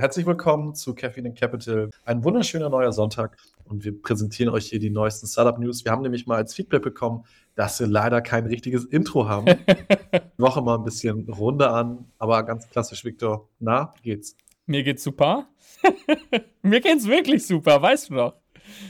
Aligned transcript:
Herzlich 0.00 0.24
willkommen 0.24 0.74
zu 0.74 0.94
Caffeine 0.94 1.34
Capital. 1.34 1.90
Ein 2.06 2.24
wunderschöner 2.24 2.70
neuer 2.70 2.90
Sonntag 2.90 3.36
und 3.64 3.84
wir 3.84 4.00
präsentieren 4.00 4.50
euch 4.50 4.64
hier 4.64 4.78
die 4.78 4.88
neuesten 4.88 5.26
Startup 5.26 5.58
News. 5.58 5.84
Wir 5.84 5.92
haben 5.92 6.00
nämlich 6.00 6.26
mal 6.26 6.36
als 6.36 6.54
Feedback 6.54 6.80
bekommen, 6.80 7.26
dass 7.54 7.78
wir 7.80 7.86
leider 7.86 8.22
kein 8.22 8.46
richtiges 8.46 8.86
Intro 8.86 9.28
haben. 9.28 9.44
die 10.14 10.38
Woche 10.38 10.62
mal 10.62 10.78
ein 10.78 10.84
bisschen 10.84 11.28
Runde 11.28 11.68
an, 11.68 12.06
aber 12.18 12.42
ganz 12.44 12.66
klassisch, 12.70 13.04
Victor. 13.04 13.50
Na, 13.58 13.92
wie 14.00 14.12
geht's? 14.12 14.38
Mir 14.64 14.84
geht's 14.84 15.04
super. 15.04 15.50
Mir 16.62 16.80
geht's 16.80 17.06
wirklich 17.06 17.46
super, 17.46 17.82
weißt 17.82 18.08
du 18.08 18.14
noch? 18.14 18.36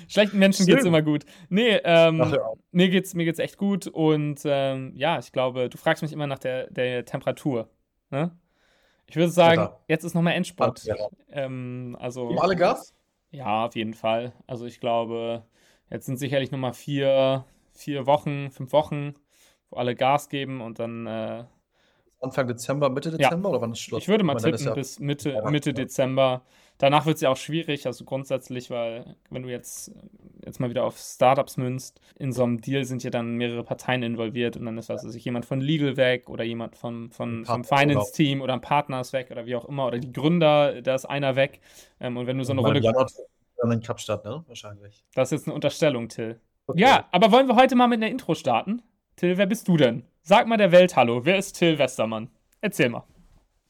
Schlechten 0.07 0.39
Menschen 0.39 0.65
Schön. 0.65 0.77
geht's 0.77 0.87
immer 0.87 1.03
gut. 1.03 1.25
Nee, 1.49 1.81
ähm, 1.83 2.21
Ach, 2.21 2.33
ja. 2.33 2.53
mir, 2.71 2.89
geht's, 2.89 3.15
mir 3.15 3.25
geht's 3.25 3.41
echt 3.41 3.57
gut 3.57 3.89
und 3.89 4.43
ähm, 4.45 4.93
ja, 4.95 5.19
ich 5.19 5.33
glaube, 5.33 5.71
du 5.71 5.77
fragst 5.77 6.05
mich 6.05 6.13
immer 6.13 6.29
nach 6.29 6.39
der, 6.39 6.71
der 6.71 7.05
Temperatur. 7.05 7.69
Ne? 8.11 8.31
Ich 9.11 9.17
würde 9.17 9.33
sagen, 9.33 9.63
Wetter. 9.63 9.81
jetzt 9.89 10.05
ist 10.05 10.15
nochmal 10.15 10.35
Endspurt. 10.35 10.85
Ja. 10.85 10.95
Ähm, 11.31 11.97
also, 11.99 12.29
um 12.29 12.39
alle 12.39 12.55
Gas? 12.55 12.95
Ja, 13.33 13.67
auf 13.67 13.75
jeden 13.75 13.95
Fall. 13.95 14.33
Also 14.47 14.67
ich 14.67 14.79
glaube, 14.79 15.45
jetzt 15.91 16.07
sind 16.07 16.17
sicherlich 16.17 16.53
nochmal 16.53 16.75
vier, 16.75 17.45
vier 17.73 18.07
Wochen, 18.07 18.51
fünf 18.53 18.73
Wochen, 18.73 19.15
wo 19.69 19.79
alle 19.79 19.97
Gas 19.97 20.29
geben 20.29 20.61
und 20.61 20.79
dann 20.79 21.07
äh, 21.09 21.45
Anfang 22.21 22.47
Dezember, 22.47 22.91
Mitte 22.91 23.11
Dezember 23.11 23.49
ja. 23.49 23.55
oder 23.55 23.63
wann 23.63 23.73
ist 23.73 23.81
Schluss? 23.81 24.03
Ich 24.03 24.09
würde 24.09 24.25
mal 24.25 24.35
tippen 24.37 24.65
ja 24.65 24.75
bis 24.75 24.99
Mitte, 24.99 25.43
Mitte 25.51 25.73
Dezember. 25.73 26.43
Danach 26.77 27.05
wird 27.05 27.17
es 27.17 27.21
ja 27.21 27.29
auch 27.29 27.37
schwierig, 27.37 27.87
also 27.87 28.05
grundsätzlich, 28.05 28.71
weil 28.71 29.17
wenn 29.29 29.43
du 29.43 29.51
jetzt, 29.51 29.93
jetzt 30.45 30.61
mal 30.61 30.71
wieder 30.71 30.85
auf 30.85 30.97
Startups 30.97 31.59
münzt, 31.59 32.01
in 32.19 32.33
so 32.33 32.43
einem 32.43 32.61
Deal 32.63 32.85
sind 32.85 33.03
ja 33.03 33.11
dann 33.11 33.37
mehrere 33.37 33.65
Parteien 33.65 34.03
involviert 34.03 34.57
und 34.57 34.65
dann 34.65 34.79
ist 34.79 34.89
was, 34.89 35.05
also 35.05 35.19
jemand 35.19 35.45
von 35.45 35.61
Legal 35.61 35.99
weg 35.99 36.31
oder 36.31 36.43
jemand 36.43 36.77
von, 36.77 37.11
von, 37.11 37.45
vom 37.45 37.65
Finance-Team 37.65 38.41
oder 38.41 38.55
ein 38.55 38.63
Partner 38.63 39.01
ist 39.01 39.13
weg 39.13 39.29
oder 39.31 39.45
wie 39.45 39.57
auch 39.57 39.67
immer 39.67 39.87
oder 39.87 39.99
die 39.99 40.13
Gründer, 40.13 40.81
da 40.81 40.95
ist 40.95 41.05
einer 41.05 41.37
weg. 41.37 41.61
Ähm, 42.01 42.17
und 42.17 42.27
wenn 42.27 42.39
du 42.39 42.45
so 42.45 42.53
eine 42.53 42.63
Runde. 42.63 42.81
Januar 42.81 43.07
dann 43.61 43.73
in 43.73 43.83
Kapstadt, 43.83 44.25
ne? 44.25 44.43
Wahrscheinlich. 44.47 45.05
Das 45.15 45.29
ist 45.29 45.41
jetzt 45.41 45.49
eine 45.49 45.55
Unterstellung, 45.55 46.09
Till. 46.09 46.41
Okay. 46.67 46.81
Ja, 46.81 47.09
aber 47.11 47.31
wollen 47.31 47.47
wir 47.47 47.57
heute 47.57 47.77
mal 47.77 47.89
mit 47.89 47.99
einer 47.99 48.11
Intro 48.11 48.35
starten? 48.35 48.83
Till, 49.21 49.37
wer 49.37 49.45
bist 49.45 49.69
du 49.69 49.77
denn? 49.77 50.03
Sag 50.23 50.47
mal 50.47 50.57
der 50.57 50.73
Welt 50.73 50.97
Hallo. 50.97 51.27
Wer 51.27 51.37
ist 51.37 51.53
Till 51.53 51.79
Westermann? 51.79 52.31
Erzähl 52.63 52.89
mal. 52.89 53.05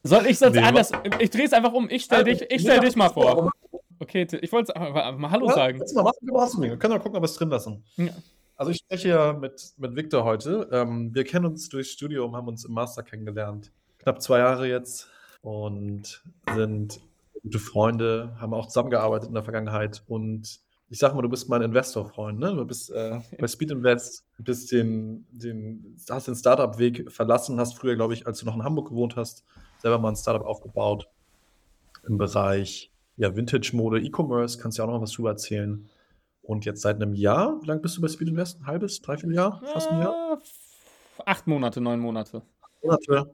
Soll 0.01 0.25
ich 0.27 0.39
sonst 0.39 0.55
nee, 0.55 0.61
anders. 0.61 0.93
Ich 1.19 1.29
drehe 1.29 1.43
es 1.43 1.51
einfach 1.51 1.73
um. 1.73 1.89
Ich 1.89 2.05
stell 2.05 2.23
dich, 2.23 2.41
ich 2.49 2.61
stell 2.61 2.79
dich 2.79 2.95
mal 2.95 3.09
vor. 3.09 3.51
Okay, 3.99 4.25
ich 4.39 4.49
wollte 4.53 4.71
mal 4.79 5.29
Hallo 5.29 5.47
ja, 5.47 5.53
sagen. 5.53 5.79
Mal 5.79 6.05
was 6.05 6.57
Wir 6.57 6.77
können 6.77 6.93
mal 6.93 6.99
gucken, 6.99 7.17
ob 7.17 7.23
wir 7.23 7.25
es 7.25 7.33
drin 7.33 7.49
lassen. 7.49 7.83
Ja. 7.97 8.13
Also 8.55 8.71
ich 8.71 8.77
spreche 8.77 9.09
ja 9.09 9.33
mit, 9.33 9.73
mit 9.75 9.93
Victor 9.93 10.23
heute. 10.23 10.69
Ähm, 10.71 11.13
wir 11.13 11.25
kennen 11.25 11.47
uns 11.47 11.67
durchs 11.67 11.91
Studium, 11.91 12.33
haben 12.33 12.47
uns 12.47 12.63
im 12.63 12.71
Master 12.71 13.03
kennengelernt. 13.03 13.73
Knapp 13.99 14.21
zwei 14.21 14.39
Jahre 14.39 14.69
jetzt 14.69 15.09
und 15.41 16.23
sind 16.55 17.01
gute 17.43 17.59
Freunde, 17.59 18.37
haben 18.39 18.53
auch 18.53 18.67
zusammengearbeitet 18.67 19.27
in 19.27 19.33
der 19.33 19.43
Vergangenheit 19.43 20.01
und 20.07 20.61
ich 20.91 20.99
sag 20.99 21.15
mal, 21.15 21.21
du 21.21 21.29
bist 21.29 21.47
mein 21.47 21.61
Investor-Freund, 21.61 22.37
ne? 22.37 22.53
Du 22.53 22.65
bist 22.65 22.91
äh, 22.91 23.21
bei 23.39 23.47
Speed 23.47 23.71
Invest, 23.71 24.25
bist 24.37 24.73
den, 24.73 25.25
den, 25.31 25.95
hast 26.09 26.27
den 26.27 26.35
Startup-Weg 26.35 27.09
verlassen, 27.09 27.59
hast 27.61 27.77
früher, 27.77 27.95
glaube 27.95 28.13
ich, 28.13 28.27
als 28.27 28.39
du 28.39 28.45
noch 28.45 28.55
in 28.55 28.63
Hamburg 28.65 28.89
gewohnt 28.89 29.15
hast, 29.15 29.45
selber 29.79 29.99
mal 29.99 30.09
ein 30.09 30.17
Startup 30.17 30.45
aufgebaut 30.45 31.07
im 32.05 32.17
Bereich 32.17 32.91
ja, 33.15 33.33
Vintage-Mode, 33.33 34.01
E-Commerce, 34.01 34.59
kannst 34.59 34.77
du 34.77 34.81
ja 34.83 34.87
auch 34.87 34.91
noch 34.91 35.01
was 35.01 35.13
drüber 35.13 35.29
erzählen. 35.29 35.89
Und 36.41 36.65
jetzt 36.65 36.81
seit 36.81 36.97
einem 36.97 37.13
Jahr, 37.13 37.61
wie 37.61 37.67
lange 37.67 37.79
bist 37.79 37.95
du 37.95 38.01
bei 38.01 38.09
Speed 38.09 38.27
Invest? 38.27 38.59
Ein 38.59 38.67
halbes, 38.67 39.01
dreiviertel 39.01 39.35
Jahr? 39.35 39.61
Fast 39.71 39.89
ein 39.89 40.01
Jahr? 40.01 40.41
Acht 41.25 41.47
Monate, 41.47 41.79
neun 41.79 42.01
Monate. 42.01 42.41
Monate, 42.83 43.31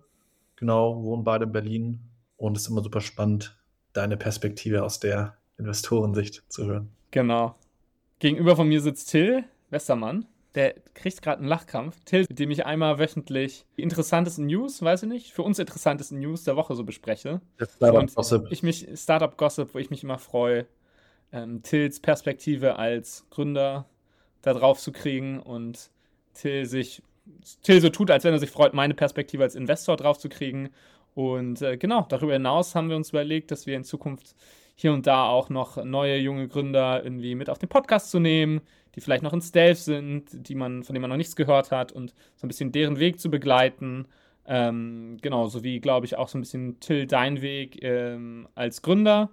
genau, 0.58 1.02
wohnen 1.02 1.24
beide 1.24 1.46
in 1.46 1.52
Berlin 1.52 2.00
und 2.36 2.56
es 2.56 2.64
ist 2.64 2.70
immer 2.70 2.84
super 2.84 3.02
spannend, 3.02 3.58
deine 3.94 4.16
Perspektive 4.16 4.84
aus 4.84 5.00
der 5.00 5.38
Investorensicht 5.58 6.44
zu 6.50 6.66
hören. 6.66 6.97
Genau. 7.12 7.56
Gegenüber 8.20 8.56
von 8.56 8.68
mir 8.68 8.82
sitzt 8.82 9.12
Till 9.12 9.44
Westermann. 9.70 10.26
Der 10.56 10.74
kriegt 10.96 11.22
gerade 11.22 11.40
einen 11.40 11.48
Lachkampf. 11.48 12.04
Till, 12.04 12.26
mit 12.28 12.40
dem 12.40 12.50
ich 12.50 12.66
einmal 12.66 12.98
wöchentlich 12.98 13.66
die 13.78 13.84
interessantesten 13.84 14.48
News, 14.48 14.82
weiß 14.82 15.04
ich 15.04 15.10
nicht, 15.10 15.32
für 15.32 15.44
uns 15.44 15.60
interessantesten 15.60 16.20
News 16.20 16.46
der 16.46 16.56
Woche 16.56 16.74
so 16.76 16.84
bespreche. 16.84 17.42
Startup 17.76 18.14
Gossip. 18.14 18.48
Ich 18.50 18.64
mich, 18.64 18.88
Startup 18.96 19.38
Gossip, 19.38 19.74
wo 19.74 19.80
ich 19.80 19.92
mich 19.92 20.04
immer 20.04 20.18
freue, 20.18 20.66
ähm, 21.32 21.62
Tills 21.62 22.00
Perspektive 22.00 22.78
als 22.78 23.26
Gründer 23.30 23.86
da 24.42 24.54
drauf 24.54 24.80
zu 24.80 24.92
kriegen 24.92 25.40
und 25.40 25.92
Till 26.34 26.66
sich, 26.66 27.04
Till 27.62 27.82
so 27.82 27.90
tut, 27.90 28.10
als 28.10 28.24
wenn 28.24 28.34
er 28.34 28.40
sich 28.40 28.50
freut, 28.50 28.74
meine 28.74 28.94
Perspektive 28.96 29.44
als 29.44 29.56
Investor 29.56 29.96
drauf 29.96 30.18
zu 30.18 30.30
kriegen. 30.30 30.70
Und 31.14 31.62
äh, 31.62 31.78
genau, 31.78 32.06
darüber 32.10 32.34
hinaus 32.34 32.74
haben 32.74 32.90
wir 32.90 32.96
uns 32.96 33.10
überlegt, 33.10 33.52
dass 33.52 33.68
wir 33.68 33.76
in 33.76 33.84
Zukunft 33.84 34.36
hier 34.80 34.94
und 34.94 35.08
da 35.08 35.28
auch 35.28 35.50
noch 35.50 35.84
neue 35.84 36.18
junge 36.18 36.48
Gründer 36.48 37.04
irgendwie 37.04 37.34
mit 37.34 37.50
auf 37.50 37.58
den 37.58 37.68
Podcast 37.68 38.12
zu 38.12 38.20
nehmen, 38.20 38.62
die 38.96 39.02
vielleicht 39.02 39.24
noch 39.24 39.34
in 39.34 39.42
Stealth 39.42 39.80
sind, 39.80 40.26
die 40.48 40.54
man, 40.54 40.84
von 40.84 40.94
denen 40.94 41.02
man 41.02 41.10
noch 41.10 41.18
nichts 41.18 41.36
gehört 41.36 41.72
hat 41.72 41.92
und 41.92 42.14
so 42.36 42.46
ein 42.46 42.48
bisschen 42.48 42.72
deren 42.72 43.00
Weg 43.00 43.20
zu 43.20 43.32
begleiten. 43.32 44.08
Ähm, 44.46 45.18
genau, 45.20 45.48
so 45.48 45.64
wie, 45.64 45.80
glaube 45.80 46.06
ich, 46.06 46.16
auch 46.16 46.28
so 46.28 46.38
ein 46.38 46.42
bisschen 46.42 46.80
Till 46.80 47.08
dein 47.08 47.42
Weg 47.42 47.84
ähm, 47.84 48.48
als 48.54 48.84
Gründer 48.84 49.32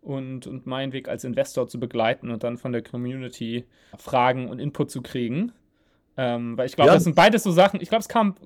und, 0.00 0.46
und 0.46 0.66
mein 0.66 0.92
Weg 0.92 1.06
als 1.08 1.22
Investor 1.22 1.68
zu 1.68 1.78
begleiten 1.78 2.30
und 2.30 2.42
dann 2.42 2.56
von 2.56 2.72
der 2.72 2.82
Community 2.82 3.66
Fragen 3.98 4.48
und 4.48 4.58
Input 4.58 4.90
zu 4.90 5.02
kriegen. 5.02 5.52
Ähm, 6.16 6.56
weil 6.56 6.66
ich 6.66 6.76
glaube, 6.76 6.88
ja. 6.88 6.94
das 6.94 7.04
sind 7.04 7.14
beides 7.14 7.42
so 7.42 7.50
Sachen. 7.50 7.82
Ich 7.82 7.90
glaube, 7.90 8.00
es 8.00 8.08
kam, 8.08 8.36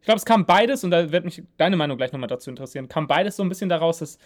ich 0.00 0.04
glaube, 0.04 0.18
es 0.18 0.24
kam 0.24 0.46
beides, 0.46 0.82
und 0.82 0.90
da 0.90 1.12
wird 1.12 1.24
mich 1.24 1.44
deine 1.56 1.76
Meinung 1.76 1.96
gleich 1.96 2.12
nochmal 2.12 2.28
dazu 2.28 2.50
interessieren, 2.50 2.88
kam 2.88 3.06
beides 3.06 3.36
so 3.36 3.44
ein 3.44 3.48
bisschen 3.48 3.68
daraus, 3.68 3.98
dass 3.98 4.18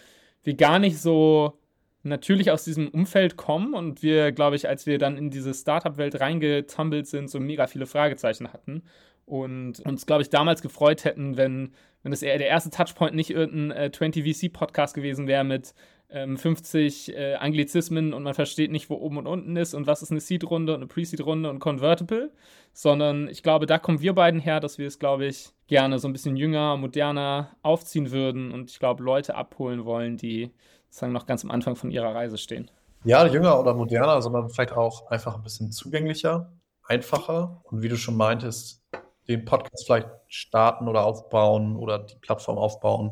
wir 0.43 0.55
gar 0.55 0.79
nicht 0.79 0.99
so 0.99 1.59
natürlich 2.03 2.51
aus 2.51 2.63
diesem 2.63 2.87
Umfeld 2.89 3.37
kommen 3.37 3.73
und 3.73 4.01
wir, 4.01 4.31
glaube 4.31 4.55
ich, 4.55 4.67
als 4.67 4.85
wir 4.85 4.97
dann 4.97 5.17
in 5.17 5.29
diese 5.29 5.53
Startup-Welt 5.53 6.19
reingetumbelt 6.19 7.07
sind, 7.07 7.29
so 7.29 7.39
mega 7.39 7.67
viele 7.67 7.85
Fragezeichen 7.85 8.51
hatten 8.51 8.83
und 9.25 9.79
uns, 9.81 10.05
glaube 10.05 10.23
ich, 10.23 10.29
damals 10.29 10.61
gefreut 10.61 11.05
hätten, 11.05 11.37
wenn, 11.37 11.73
wenn 12.01 12.11
das 12.11 12.23
eher 12.23 12.37
der 12.37 12.47
erste 12.47 12.71
Touchpoint 12.71 13.15
nicht 13.15 13.29
irgendein 13.29 13.71
äh, 13.77 13.91
20VC-Podcast 13.93 14.95
gewesen 14.95 15.27
wäre 15.27 15.43
mit 15.43 15.73
ähm, 16.11 16.37
50 16.37 17.15
äh, 17.15 17.35
Anglizismen 17.35 18.13
und 18.13 18.23
man 18.23 18.33
versteht 18.33 18.71
nicht, 18.71 18.89
wo 18.89 18.95
oben 18.95 19.17
und 19.17 19.27
unten 19.27 19.55
ist 19.55 19.73
und 19.73 19.87
was 19.87 20.01
ist 20.01 20.11
eine 20.11 20.19
Seed-Runde 20.19 20.73
und 20.73 20.79
eine 20.79 20.87
Pre-Seed-Runde 20.87 21.49
und 21.49 21.59
Convertible, 21.59 22.31
sondern 22.73 23.27
ich 23.27 23.43
glaube, 23.43 23.65
da 23.65 23.79
kommen 23.79 24.01
wir 24.01 24.13
beiden 24.13 24.39
her, 24.39 24.59
dass 24.59 24.77
wir 24.77 24.87
es, 24.87 24.99
glaube 24.99 25.25
ich, 25.25 25.51
gerne 25.67 25.99
so 25.99 26.07
ein 26.07 26.13
bisschen 26.13 26.35
jünger, 26.35 26.77
moderner 26.77 27.55
aufziehen 27.63 28.11
würden 28.11 28.51
und 28.51 28.71
ich 28.71 28.79
glaube, 28.79 29.03
Leute 29.03 29.35
abholen 29.35 29.85
wollen, 29.85 30.17
die 30.17 30.51
sozusagen 30.89 31.13
noch 31.13 31.25
ganz 31.25 31.43
am 31.43 31.51
Anfang 31.51 31.75
von 31.75 31.91
ihrer 31.91 32.13
Reise 32.13 32.37
stehen. 32.37 32.69
Ja, 33.03 33.25
jünger 33.25 33.59
oder 33.59 33.73
moderner, 33.73 34.21
sondern 34.21 34.49
vielleicht 34.49 34.73
auch 34.73 35.07
einfach 35.07 35.35
ein 35.35 35.43
bisschen 35.43 35.71
zugänglicher, 35.71 36.53
einfacher 36.83 37.61
und 37.63 37.81
wie 37.81 37.89
du 37.89 37.97
schon 37.97 38.17
meintest, 38.17 38.83
den 39.27 39.45
Podcast 39.45 39.85
vielleicht 39.85 40.09
starten 40.27 40.87
oder 40.87 41.05
aufbauen 41.05 41.77
oder 41.77 41.99
die 41.99 42.17
Plattform 42.17 42.57
aufbauen, 42.57 43.11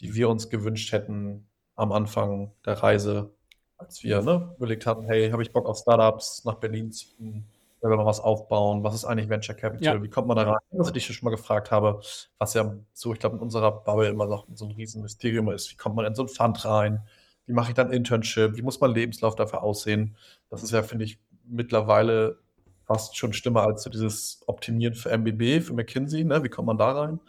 die 0.00 0.14
wir 0.14 0.28
uns 0.28 0.50
gewünscht 0.50 0.92
hätten, 0.92 1.48
am 1.76 1.92
Anfang 1.92 2.52
der 2.64 2.74
Reise, 2.74 3.30
als 3.78 4.02
wir 4.02 4.22
ne, 4.22 4.54
überlegt 4.56 4.86
hatten, 4.86 5.04
hey, 5.04 5.30
habe 5.30 5.42
ich 5.42 5.52
Bock 5.52 5.66
auf 5.66 5.78
Startups 5.78 6.44
nach 6.44 6.54
Berlin 6.54 6.92
ziehen, 6.92 7.46
selber 7.80 7.96
mal 7.96 8.06
was 8.06 8.20
aufbauen, 8.20 8.82
was 8.82 8.94
ist 8.94 9.04
eigentlich 9.04 9.28
Venture 9.28 9.54
Capital, 9.54 9.96
ja. 9.96 10.02
wie 10.02 10.08
kommt 10.08 10.28
man 10.28 10.36
da 10.36 10.44
rein? 10.44 10.58
Was 10.70 10.88
ich 10.88 10.94
dich 10.94 11.06
schon 11.06 11.24
mal 11.24 11.34
gefragt 11.36 11.70
habe, 11.70 12.00
was 12.38 12.54
ja 12.54 12.74
so, 12.92 13.12
ich 13.12 13.18
glaube, 13.18 13.36
in 13.36 13.42
unserer 13.42 13.72
Bubble 13.72 14.08
immer 14.08 14.26
noch 14.26 14.46
so 14.54 14.64
ein 14.64 14.70
Riesenmysterium 14.72 15.50
ist, 15.50 15.70
wie 15.70 15.76
kommt 15.76 15.96
man 15.96 16.06
in 16.06 16.14
so 16.14 16.22
ein 16.22 16.28
Fund 16.28 16.64
rein, 16.64 17.02
wie 17.46 17.52
mache 17.52 17.70
ich 17.70 17.74
dann 17.74 17.92
Internship, 17.92 18.56
wie 18.56 18.62
muss 18.62 18.80
mein 18.80 18.92
Lebenslauf 18.92 19.34
dafür 19.34 19.62
aussehen? 19.62 20.16
Das 20.48 20.62
ist 20.62 20.70
ja, 20.70 20.82
finde 20.82 21.04
ich, 21.04 21.18
mittlerweile 21.44 22.38
fast 22.86 23.16
schon 23.16 23.32
schlimmer 23.32 23.62
als 23.62 23.82
so 23.82 23.90
dieses 23.90 24.40
Optimieren 24.46 24.94
für 24.94 25.10
MBB, 25.10 25.62
für 25.62 25.74
McKinsey, 25.74 26.24
ne? 26.24 26.42
wie 26.42 26.48
kommt 26.48 26.66
man 26.66 26.78
da 26.78 26.92
rein? 26.92 27.20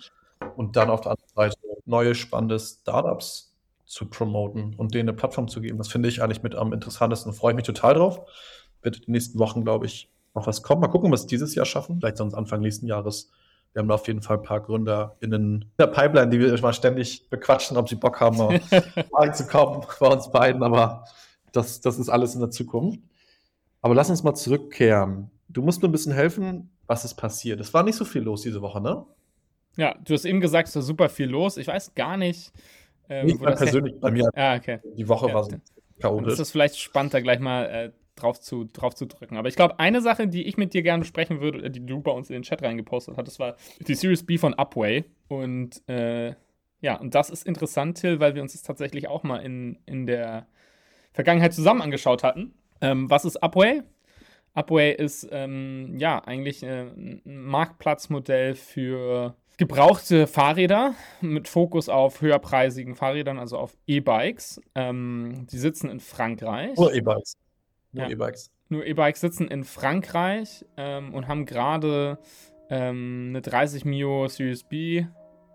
Und 0.55 0.75
dann 0.75 0.89
auf 0.89 1.01
der 1.01 1.11
anderen 1.11 1.33
Seite 1.33 1.57
neue 1.85 2.15
spannende 2.15 2.59
Startups 2.59 3.54
zu 3.85 4.09
promoten 4.09 4.73
und 4.75 4.93
denen 4.93 5.09
eine 5.09 5.17
Plattform 5.17 5.47
zu 5.47 5.61
geben. 5.61 5.77
Das 5.77 5.87
finde 5.87 6.09
ich 6.09 6.21
eigentlich 6.21 6.43
mit 6.43 6.55
am 6.55 6.73
interessantesten. 6.73 7.33
Freue 7.33 7.53
ich 7.53 7.55
mich 7.55 7.65
total 7.65 7.93
drauf. 7.93 8.21
Wird 8.81 8.97
in 8.97 9.03
den 9.03 9.11
nächsten 9.11 9.39
Wochen, 9.39 9.63
glaube 9.63 9.85
ich, 9.85 10.11
noch 10.33 10.47
was 10.47 10.63
kommen. 10.63 10.81
Mal 10.81 10.87
gucken, 10.87 11.11
was 11.11 11.23
wir 11.23 11.29
dieses 11.29 11.55
Jahr 11.55 11.65
schaffen. 11.65 11.99
Vielleicht 11.99 12.17
sonst 12.17 12.33
Anfang 12.33 12.61
nächsten 12.61 12.87
Jahres. 12.87 13.31
Wir 13.73 13.81
haben 13.81 13.87
da 13.87 13.95
auf 13.95 14.07
jeden 14.07 14.21
Fall 14.21 14.37
ein 14.37 14.43
paar 14.43 14.61
Gründer 14.61 15.17
in 15.19 15.65
der 15.77 15.87
Pipeline, 15.87 16.29
die 16.29 16.39
wir 16.39 16.61
mal 16.61 16.73
ständig 16.73 17.29
bequatschen, 17.29 17.77
ob 17.77 17.89
sie 17.89 17.95
Bock 17.95 18.19
haben, 18.21 18.37
mal 18.37 18.61
reinzukommen 19.13 19.85
bei 19.99 20.07
uns 20.07 20.31
beiden. 20.31 20.63
Aber 20.63 21.05
das, 21.51 21.81
das 21.81 21.99
ist 21.99 22.09
alles 22.09 22.35
in 22.35 22.41
der 22.41 22.51
Zukunft. 22.51 22.99
Aber 23.81 23.93
lass 23.93 24.09
uns 24.09 24.23
mal 24.23 24.33
zurückkehren. 24.33 25.29
Du 25.47 25.61
musst 25.61 25.81
mir 25.81 25.89
ein 25.89 25.91
bisschen 25.91 26.13
helfen, 26.13 26.71
was 26.87 27.05
ist 27.05 27.15
passiert. 27.15 27.59
Es 27.59 27.73
war 27.73 27.83
nicht 27.83 27.95
so 27.95 28.05
viel 28.05 28.23
los 28.23 28.41
diese 28.41 28.61
Woche, 28.61 28.81
ne? 28.81 29.05
Ja, 29.77 29.95
du 30.03 30.13
hast 30.13 30.25
eben 30.25 30.39
gesagt, 30.39 30.69
es 30.69 30.75
war 30.75 30.81
super 30.81 31.09
viel 31.09 31.27
los. 31.27 31.57
Ich 31.57 31.67
weiß 31.67 31.95
gar 31.95 32.17
nicht, 32.17 32.51
ähm, 33.09 33.25
nicht 33.27 33.41
mal 33.41 33.55
persönlich 33.55 33.99
bei 33.99 34.11
mir. 34.11 34.29
Ah, 34.35 34.55
okay. 34.55 34.79
Die 34.97 35.07
Woche 35.07 35.27
ja, 35.27 35.33
war 35.33 35.43
so 35.43 35.57
chaotisch. 35.99 36.33
Ist 36.33 36.39
es 36.39 36.51
vielleicht 36.51 36.79
spannend, 36.79 37.13
da 37.13 37.21
gleich 37.21 37.39
mal 37.39 37.65
äh, 37.65 37.91
drauf, 38.15 38.39
zu, 38.39 38.65
drauf 38.65 38.95
zu 38.95 39.05
drücken. 39.05 39.37
Aber 39.37 39.47
ich 39.47 39.55
glaube, 39.55 39.79
eine 39.79 40.01
Sache, 40.01 40.27
die 40.27 40.43
ich 40.43 40.57
mit 40.57 40.73
dir 40.73 40.81
gerne 40.81 41.01
besprechen 41.01 41.41
würde, 41.41 41.63
äh, 41.65 41.69
die 41.69 41.85
du 41.85 42.01
bei 42.01 42.11
uns 42.11 42.29
in 42.29 42.35
den 42.35 42.43
Chat 42.43 42.63
reingepostet 42.63 43.17
hast, 43.17 43.27
das 43.27 43.39
war 43.39 43.55
die 43.79 43.95
Series 43.95 44.25
B 44.25 44.37
von 44.37 44.53
Upway. 44.53 45.05
Und 45.27 45.87
äh, 45.89 46.33
ja, 46.81 46.95
und 46.99 47.15
das 47.15 47.29
ist 47.29 47.45
interessant, 47.45 47.99
Till, 47.99 48.19
weil 48.19 48.35
wir 48.35 48.41
uns 48.41 48.53
das 48.53 48.63
tatsächlich 48.63 49.07
auch 49.07 49.23
mal 49.23 49.37
in, 49.37 49.79
in 49.85 50.05
der 50.05 50.47
Vergangenheit 51.13 51.53
zusammen 51.53 51.81
angeschaut 51.81 52.23
hatten. 52.23 52.53
Ähm, 52.81 53.09
was 53.09 53.25
ist 53.25 53.41
Upway? 53.41 53.81
Upway 54.53 54.93
ist 54.93 55.27
ähm, 55.31 55.97
ja 55.97 56.19
eigentlich 56.19 56.63
äh, 56.63 56.83
ein 56.83 57.21
Marktplatzmodell 57.25 58.55
für 58.55 59.35
gebrauchte 59.57 60.27
Fahrräder 60.27 60.95
mit 61.21 61.47
Fokus 61.47 61.89
auf 61.89 62.21
höherpreisigen 62.21 62.95
Fahrrädern, 62.95 63.39
also 63.39 63.57
auf 63.57 63.77
E-Bikes. 63.87 64.61
Ähm, 64.75 65.47
die 65.51 65.57
sitzen 65.57 65.89
in 65.89 65.99
Frankreich. 65.99 66.77
Nur 66.77 66.93
E-Bikes. 66.93 67.37
Nur 67.91 68.05
ja. 68.05 68.09
E-Bikes. 68.11 68.51
Nur 68.69 68.85
E-Bikes 68.85 69.21
sitzen 69.21 69.47
in 69.47 69.63
Frankreich 69.63 70.65
ähm, 70.77 71.13
und 71.13 71.27
haben 71.27 71.45
gerade 71.45 72.17
ähm, 72.69 73.27
eine 73.29 73.41
30 73.41 73.85
Mio 73.85 74.27
Series 74.27 74.63
B 74.63 75.05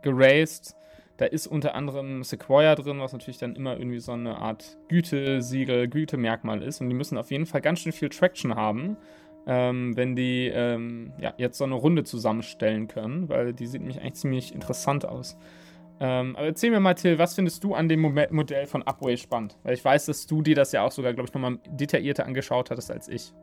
geraced. 0.03 0.77
Da 1.17 1.27
ist 1.27 1.47
unter 1.47 1.75
anderem 1.75 2.25
Sequoia 2.25 2.75
drin, 2.77 2.99
was 3.01 3.13
natürlich 3.13 3.37
dann 3.37 3.55
immer 3.55 3.77
irgendwie 3.77 4.01
so 4.01 4.13
eine 4.13 4.39
Art 4.39 4.79
Gütesiegel, 4.89 5.87
Gütemerkmal 5.89 6.63
ist. 6.63 6.81
Und 6.81 6.89
die 6.89 6.95
müssen 6.95 7.19
auf 7.19 7.31
jeden 7.31 7.45
Fall 7.45 7.61
ganz 7.61 7.81
schön 7.81 7.93
viel 7.93 8.09
Traction 8.09 8.55
haben, 8.55 8.97
ähm, 9.47 9.97
wenn 9.97 10.17
die 10.17 10.49
ähm, 10.49 11.13
ja, 11.19 11.35
jetzt 11.37 11.59
so 11.59 11.65
eine 11.65 11.75
Runde 11.75 12.05
zusammenstellen 12.05 12.89
können, 12.89 13.29
weil 13.29 13.53
die 13.53 13.67
sieht 13.67 13.81
nämlich 13.81 14.01
eigentlich 14.01 14.15
ziemlich 14.15 14.55
interessant 14.55 15.07
aus. 15.07 15.37
Ähm, 16.03 16.35
aber 16.37 16.47
erzähl 16.47 16.71
mir 16.71 16.81
mal, 16.81 16.95
Till, 16.95 17.19
was 17.19 17.35
findest 17.35 17.63
du 17.63 17.75
an 17.75 17.89
dem 17.89 18.01
Modell 18.01 18.67
von 18.67 18.83
Upway 18.83 19.19
spannend? 19.19 19.59
Weil 19.63 19.75
ich 19.75 19.85
weiß, 19.85 20.07
dass 20.07 20.27
du 20.27 20.41
dir 20.41 20.55
das 20.55 20.73
ja 20.73 20.83
auch 20.83 20.93
sogar, 20.93 21.13
glaube 21.13 21.29
ich, 21.29 21.35
nochmal 21.35 21.59
detaillierter 21.69 22.25
angeschaut 22.25 22.71
hattest 22.71 22.91
als 22.91 23.07
ich. 23.09 23.35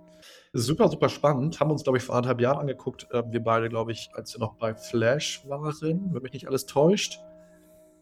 Super, 0.54 0.88
super 0.90 1.10
spannend. 1.10 1.60
Haben 1.60 1.70
uns, 1.70 1.84
glaube 1.84 2.00
ich, 2.00 2.04
vor 2.04 2.16
anderthalb 2.16 2.42
Jahren 2.42 2.58
angeguckt. 2.58 3.08
Äh, 3.12 3.22
wir 3.30 3.44
beide, 3.44 3.70
glaube 3.70 3.92
ich, 3.92 4.10
als 4.14 4.34
wir 4.34 4.40
noch 4.40 4.56
bei 4.56 4.74
Flash 4.74 5.48
waren, 5.48 6.14
wenn 6.14 6.24
mich 6.24 6.34
nicht 6.34 6.48
alles 6.48 6.66
täuscht. 6.66 7.20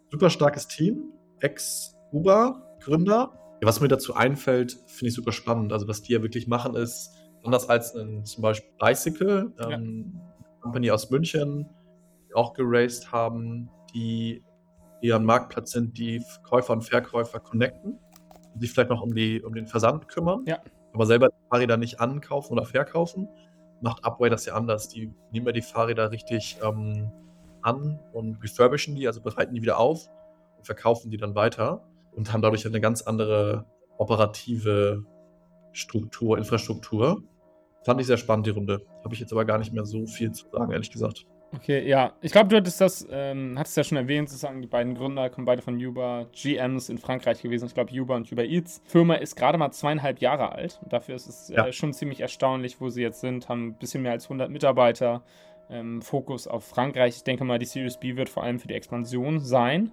Super 0.09 0.29
starkes 0.29 0.69
Team. 0.69 1.11
Ex-Uber-Gründer. 1.41 3.33
Was 3.61 3.81
mir 3.81 3.89
dazu 3.89 4.13
einfällt, 4.13 4.77
finde 4.87 5.09
ich 5.09 5.15
super 5.15 5.33
spannend. 5.33 5.73
Also, 5.73 5.89
was 5.89 6.01
die 6.01 6.13
ja 6.13 6.21
wirklich 6.21 6.47
machen, 6.47 6.75
ist 6.75 7.11
anders 7.45 7.69
als 7.69 7.95
ein, 7.95 8.25
zum 8.25 8.41
Beispiel 8.41 8.71
Bicycle, 8.79 9.53
ähm, 9.59 10.13
ja. 10.13 10.35
Company 10.61 10.91
aus 10.91 11.09
München, 11.09 11.69
die 12.27 12.35
auch 12.35 12.53
geraced 12.53 13.11
haben, 13.11 13.69
die 13.93 14.43
eher 15.01 15.17
ein 15.17 15.25
Marktplatz 15.25 15.71
sind, 15.71 15.97
die 15.97 16.23
Käufer 16.43 16.73
und 16.73 16.81
Verkäufer 16.81 17.39
connecten 17.39 17.99
und 18.53 18.59
sich 18.59 18.71
vielleicht 18.71 18.89
noch 18.89 19.01
um, 19.01 19.13
die, 19.13 19.41
um 19.43 19.53
den 19.53 19.67
Versand 19.67 20.07
kümmern, 20.07 20.43
ja. 20.47 20.59
aber 20.93 21.05
selber 21.05 21.29
die 21.29 21.49
Fahrräder 21.49 21.77
nicht 21.77 21.99
ankaufen 21.99 22.53
oder 22.53 22.65
verkaufen, 22.65 23.27
macht 23.81 24.03
Upway 24.03 24.29
das 24.29 24.45
ja 24.45 24.55
anders. 24.55 24.87
Die 24.89 25.13
nehmen 25.31 25.45
ja 25.45 25.51
die 25.51 25.61
Fahrräder 25.61 26.11
richtig 26.11 26.57
ähm, 26.63 27.11
an 27.61 27.99
und 28.13 28.41
refurbischen 28.43 28.95
die, 28.95 29.07
also 29.07 29.21
bereiten 29.21 29.53
die 29.53 29.61
wieder 29.61 29.79
auf 29.79 30.07
und 30.57 30.65
verkaufen 30.65 31.11
die 31.11 31.17
dann 31.17 31.35
weiter 31.35 31.83
und 32.15 32.31
haben 32.31 32.41
dadurch 32.41 32.65
eine 32.65 32.81
ganz 32.81 33.01
andere 33.01 33.65
operative 33.97 35.03
Struktur, 35.73 36.37
Infrastruktur. 36.37 37.23
Fand 37.85 38.01
ich 38.01 38.07
sehr 38.07 38.17
spannend, 38.17 38.47
die 38.47 38.51
Runde. 38.51 38.81
Habe 39.03 39.13
ich 39.13 39.19
jetzt 39.19 39.31
aber 39.31 39.45
gar 39.45 39.59
nicht 39.59 39.71
mehr 39.71 39.85
so 39.85 40.07
viel 40.07 40.31
zu 40.31 40.47
sagen, 40.51 40.71
ehrlich 40.71 40.89
gesagt. 40.89 41.27
Okay, 41.53 41.87
ja. 41.87 42.13
Ich 42.21 42.31
glaube, 42.31 42.49
du 42.49 42.57
hattest 42.57 42.81
das, 42.81 43.07
ähm, 43.11 43.57
hattest 43.59 43.77
ja 43.77 43.83
schon 43.83 43.97
erwähnt, 43.99 44.27
sozusagen, 44.27 44.59
die 44.61 44.67
beiden 44.67 44.95
Gründer 44.95 45.29
kommen 45.29 45.45
beide 45.45 45.61
von 45.61 45.77
Uber, 45.77 46.27
GMs 46.31 46.89
in 46.89 46.97
Frankreich 46.97 47.43
gewesen. 47.43 47.67
Ich 47.67 47.75
glaube, 47.75 47.93
Uber 47.93 48.15
und 48.15 48.31
Uber 48.31 48.43
Eats. 48.43 48.81
Die 48.83 48.89
Firma 48.89 49.15
ist 49.15 49.35
gerade 49.35 49.59
mal 49.59 49.71
zweieinhalb 49.71 50.19
Jahre 50.19 50.51
alt. 50.51 50.79
Und 50.83 50.91
dafür 50.91 51.13
ist 51.13 51.27
es 51.27 51.49
ja. 51.49 51.67
äh, 51.67 51.73
schon 51.73 51.93
ziemlich 51.93 52.21
erstaunlich, 52.21 52.81
wo 52.81 52.89
sie 52.89 53.03
jetzt 53.03 53.21
sind. 53.21 53.49
Haben 53.49 53.67
ein 53.67 53.73
bisschen 53.75 54.01
mehr 54.01 54.13
als 54.13 54.25
100 54.25 54.49
Mitarbeiter. 54.49 55.21
Ähm, 55.69 56.01
Fokus 56.01 56.47
auf 56.47 56.65
Frankreich. 56.65 57.17
Ich 57.17 57.23
denke 57.23 57.43
mal, 57.43 57.59
die 57.59 57.65
Series 57.65 57.99
B 57.99 58.15
wird 58.15 58.29
vor 58.29 58.43
allem 58.43 58.59
für 58.59 58.67
die 58.67 58.73
Expansion 58.73 59.39
sein. 59.39 59.91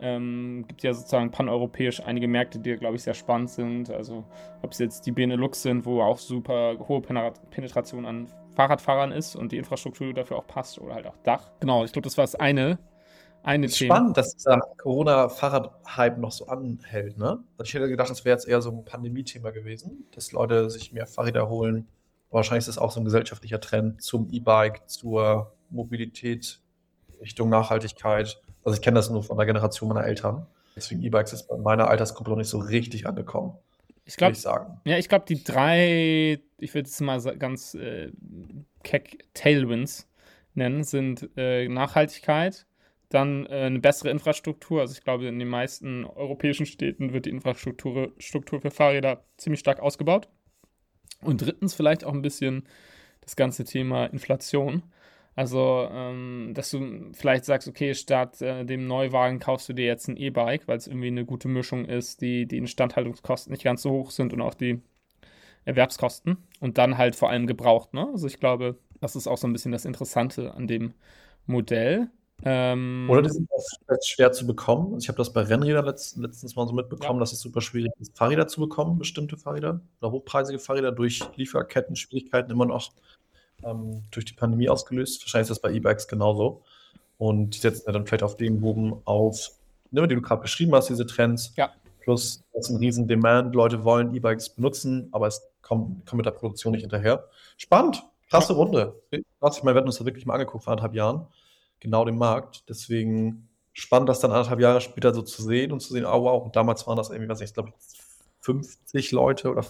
Ähm, 0.00 0.64
gibt 0.66 0.82
ja 0.82 0.94
sozusagen 0.94 1.30
paneuropäisch 1.30 2.00
einige 2.00 2.26
Märkte, 2.26 2.58
die, 2.58 2.76
glaube 2.76 2.96
ich, 2.96 3.02
sehr 3.02 3.14
spannend 3.14 3.50
sind. 3.50 3.90
Also, 3.90 4.24
ob 4.62 4.72
es 4.72 4.78
jetzt 4.78 5.06
die 5.06 5.12
Benelux 5.12 5.62
sind, 5.62 5.84
wo 5.84 6.02
auch 6.02 6.18
super 6.18 6.76
hohe 6.88 7.00
Penetration 7.00 8.04
an 8.04 8.26
Fahrradfahrern 8.54 9.12
ist 9.12 9.36
und 9.36 9.52
die 9.52 9.58
Infrastruktur 9.58 10.12
dafür 10.12 10.38
auch 10.38 10.46
passt 10.46 10.78
oder 10.80 10.94
halt 10.94 11.06
auch 11.06 11.16
Dach. 11.22 11.50
Genau, 11.60 11.84
ich 11.84 11.92
glaube, 11.92 12.04
das 12.04 12.16
war 12.18 12.24
das 12.24 12.34
eine. 12.34 12.78
Eine 13.44 13.66
das 13.66 13.72
ist 13.72 13.78
Thema. 13.78 13.96
spannend, 13.96 14.16
dass 14.16 14.36
dieser 14.36 14.60
Corona-Fahrrad-Hype 14.78 16.18
noch 16.18 16.30
so 16.30 16.46
anhält, 16.46 17.18
ne? 17.18 17.42
Also 17.58 17.68
ich 17.68 17.74
hätte 17.74 17.88
gedacht, 17.88 18.10
das 18.10 18.24
wäre 18.24 18.36
jetzt 18.36 18.46
eher 18.46 18.62
so 18.62 18.70
ein 18.70 18.84
Pandemie-Thema 18.84 19.50
gewesen, 19.50 20.06
dass 20.14 20.32
Leute 20.32 20.70
sich 20.70 20.92
mehr 20.92 21.06
Fahrräder 21.06 21.48
holen. 21.48 21.88
Aber 22.28 22.38
wahrscheinlich 22.38 22.62
ist 22.62 22.68
das 22.68 22.78
auch 22.78 22.92
so 22.92 23.00
ein 23.00 23.04
gesellschaftlicher 23.04 23.60
Trend 23.60 24.00
zum 24.00 24.28
E-Bike, 24.30 24.88
zur 24.88 25.54
Mobilität 25.70 26.60
Richtung 27.20 27.48
Nachhaltigkeit. 27.48 28.41
Also 28.64 28.76
ich 28.76 28.82
kenne 28.82 28.96
das 28.96 29.10
nur 29.10 29.22
von 29.22 29.36
der 29.36 29.46
Generation 29.46 29.88
meiner 29.88 30.06
Eltern. 30.06 30.46
Deswegen 30.76 31.02
E-Bikes 31.02 31.32
ist 31.32 31.48
bei 31.48 31.56
meiner 31.56 31.88
Altersgruppe 31.88 32.30
noch 32.30 32.36
nicht 32.36 32.48
so 32.48 32.58
richtig 32.58 33.06
angekommen. 33.06 33.54
Ich 34.04 34.16
glaube, 34.16 34.36
ja, 34.84 34.98
ich 34.98 35.08
glaube, 35.08 35.24
die 35.28 35.44
drei, 35.44 36.40
ich 36.58 36.74
würde 36.74 36.88
es 36.88 37.00
mal 37.00 37.20
ganz 37.38 37.74
äh, 37.74 38.10
keck 38.82 39.24
Tailwinds 39.34 40.08
nennen, 40.54 40.82
sind 40.82 41.30
äh, 41.36 41.68
Nachhaltigkeit, 41.68 42.66
dann 43.10 43.46
äh, 43.46 43.66
eine 43.66 43.78
bessere 43.78 44.10
Infrastruktur. 44.10 44.80
Also 44.80 44.94
ich 44.94 45.04
glaube, 45.04 45.26
in 45.26 45.38
den 45.38 45.48
meisten 45.48 46.04
europäischen 46.04 46.66
Städten 46.66 47.12
wird 47.12 47.26
die 47.26 47.30
Infrastruktur 47.30 48.12
Struktur 48.18 48.60
für 48.60 48.70
Fahrräder 48.70 49.24
ziemlich 49.36 49.60
stark 49.60 49.80
ausgebaut. 49.80 50.28
Und 51.20 51.40
drittens 51.40 51.74
vielleicht 51.74 52.04
auch 52.04 52.12
ein 52.12 52.22
bisschen 52.22 52.64
das 53.20 53.36
ganze 53.36 53.64
Thema 53.64 54.06
Inflation. 54.06 54.82
Also, 55.34 55.88
ähm, 55.90 56.52
dass 56.54 56.70
du 56.70 57.10
vielleicht 57.14 57.46
sagst, 57.46 57.66
okay, 57.66 57.94
statt 57.94 58.42
äh, 58.42 58.64
dem 58.64 58.86
Neuwagen 58.86 59.38
kaufst 59.40 59.68
du 59.68 59.72
dir 59.72 59.86
jetzt 59.86 60.08
ein 60.08 60.16
E-Bike, 60.16 60.68
weil 60.68 60.76
es 60.76 60.86
irgendwie 60.86 61.06
eine 61.06 61.24
gute 61.24 61.48
Mischung 61.48 61.86
ist, 61.86 62.20
die, 62.20 62.46
die 62.46 62.58
Instandhaltungskosten 62.58 63.50
nicht 63.50 63.64
ganz 63.64 63.82
so 63.82 63.90
hoch 63.90 64.10
sind 64.10 64.34
und 64.34 64.42
auch 64.42 64.54
die 64.54 64.82
Erwerbskosten 65.64 66.36
und 66.60 66.76
dann 66.76 66.98
halt 66.98 67.16
vor 67.16 67.30
allem 67.30 67.46
gebraucht. 67.46 67.94
Ne? 67.94 68.08
Also 68.12 68.26
ich 68.26 68.40
glaube, 68.40 68.76
das 69.00 69.16
ist 69.16 69.26
auch 69.26 69.38
so 69.38 69.46
ein 69.46 69.52
bisschen 69.52 69.72
das 69.72 69.86
Interessante 69.86 70.52
an 70.54 70.66
dem 70.66 70.92
Modell. 71.46 72.10
Ähm, 72.44 73.06
Oder 73.08 73.22
die 73.22 73.30
sind 73.30 73.48
auch 73.52 73.96
schwer 74.04 74.32
zu 74.32 74.46
bekommen. 74.46 74.98
Ich 74.98 75.08
habe 75.08 75.16
das 75.16 75.32
bei 75.32 75.42
Rennrädern 75.42 75.86
letzt, 75.86 76.16
letztens 76.16 76.56
mal 76.56 76.66
so 76.66 76.74
mitbekommen, 76.74 77.18
ja. 77.18 77.20
dass 77.20 77.32
es 77.32 77.40
super 77.40 77.60
schwierig 77.60 77.92
ist, 78.00 78.18
Fahrräder 78.18 78.48
zu 78.48 78.60
bekommen, 78.60 78.98
bestimmte 78.98 79.36
Fahrräder 79.36 79.80
oder 80.00 80.10
hochpreisige 80.10 80.58
Fahrräder 80.58 80.92
durch 80.92 81.22
Lieferketten-Schwierigkeiten 81.36 82.50
immer 82.50 82.66
noch 82.66 82.90
ähm, 83.64 84.02
durch 84.10 84.24
die 84.24 84.34
Pandemie 84.34 84.68
ausgelöst. 84.68 85.22
Wahrscheinlich 85.22 85.50
ist 85.50 85.56
das 85.56 85.60
bei 85.60 85.72
E-Bikes 85.72 86.08
genauso. 86.08 86.62
Und 87.18 87.54
die 87.54 87.58
setzen 87.58 87.84
ja 87.86 87.92
dann 87.92 88.06
vielleicht 88.06 88.22
auf 88.22 88.36
den 88.36 88.60
Bogen 88.60 89.00
auf, 89.04 89.50
ne, 89.90 90.06
die 90.08 90.14
du 90.14 90.22
gerade 90.22 90.42
beschrieben 90.42 90.74
hast, 90.74 90.88
diese 90.88 91.06
Trends. 91.06 91.52
Ja. 91.56 91.70
Plus, 92.00 92.42
das 92.52 92.66
ist 92.66 92.74
ein 92.74 92.78
riesen 92.78 93.06
Demand. 93.06 93.54
Leute 93.54 93.84
wollen 93.84 94.14
E-Bikes 94.14 94.50
benutzen, 94.50 95.08
aber 95.12 95.28
es 95.28 95.42
kommt, 95.62 96.04
kommt 96.06 96.18
mit 96.18 96.26
der 96.26 96.32
Produktion 96.32 96.72
nicht 96.72 96.82
hinterher. 96.82 97.28
Spannend. 97.56 98.02
Krasse 98.28 98.52
ja. 98.52 98.58
Runde. 98.58 99.00
Ich 99.10 99.22
meine, 99.40 99.74
wir 99.74 99.78
hatten 99.78 99.86
uns 99.86 99.98
da 99.98 100.04
wirklich 100.04 100.26
mal 100.26 100.34
angeguckt 100.34 100.64
vor 100.64 100.72
anderthalb 100.72 100.94
Jahren. 100.94 101.26
Genau 101.80 102.04
den 102.04 102.16
Markt. 102.16 102.68
Deswegen 102.68 103.48
spannend, 103.72 104.08
das 104.08 104.20
dann 104.20 104.32
anderthalb 104.32 104.60
Jahre 104.60 104.80
später 104.80 105.14
so 105.14 105.22
zu 105.22 105.42
sehen 105.42 105.72
und 105.72 105.80
zu 105.80 105.92
sehen, 105.92 106.04
oh 106.04 106.24
wow, 106.24 106.42
und 106.42 106.56
damals 106.56 106.86
waren 106.86 106.96
das 106.96 107.10
irgendwie, 107.10 107.28
was 107.28 107.40
ich 107.40 107.54
glaube, 107.54 107.72
50 108.40 109.12
Leute 109.12 109.50
oder 109.50 109.64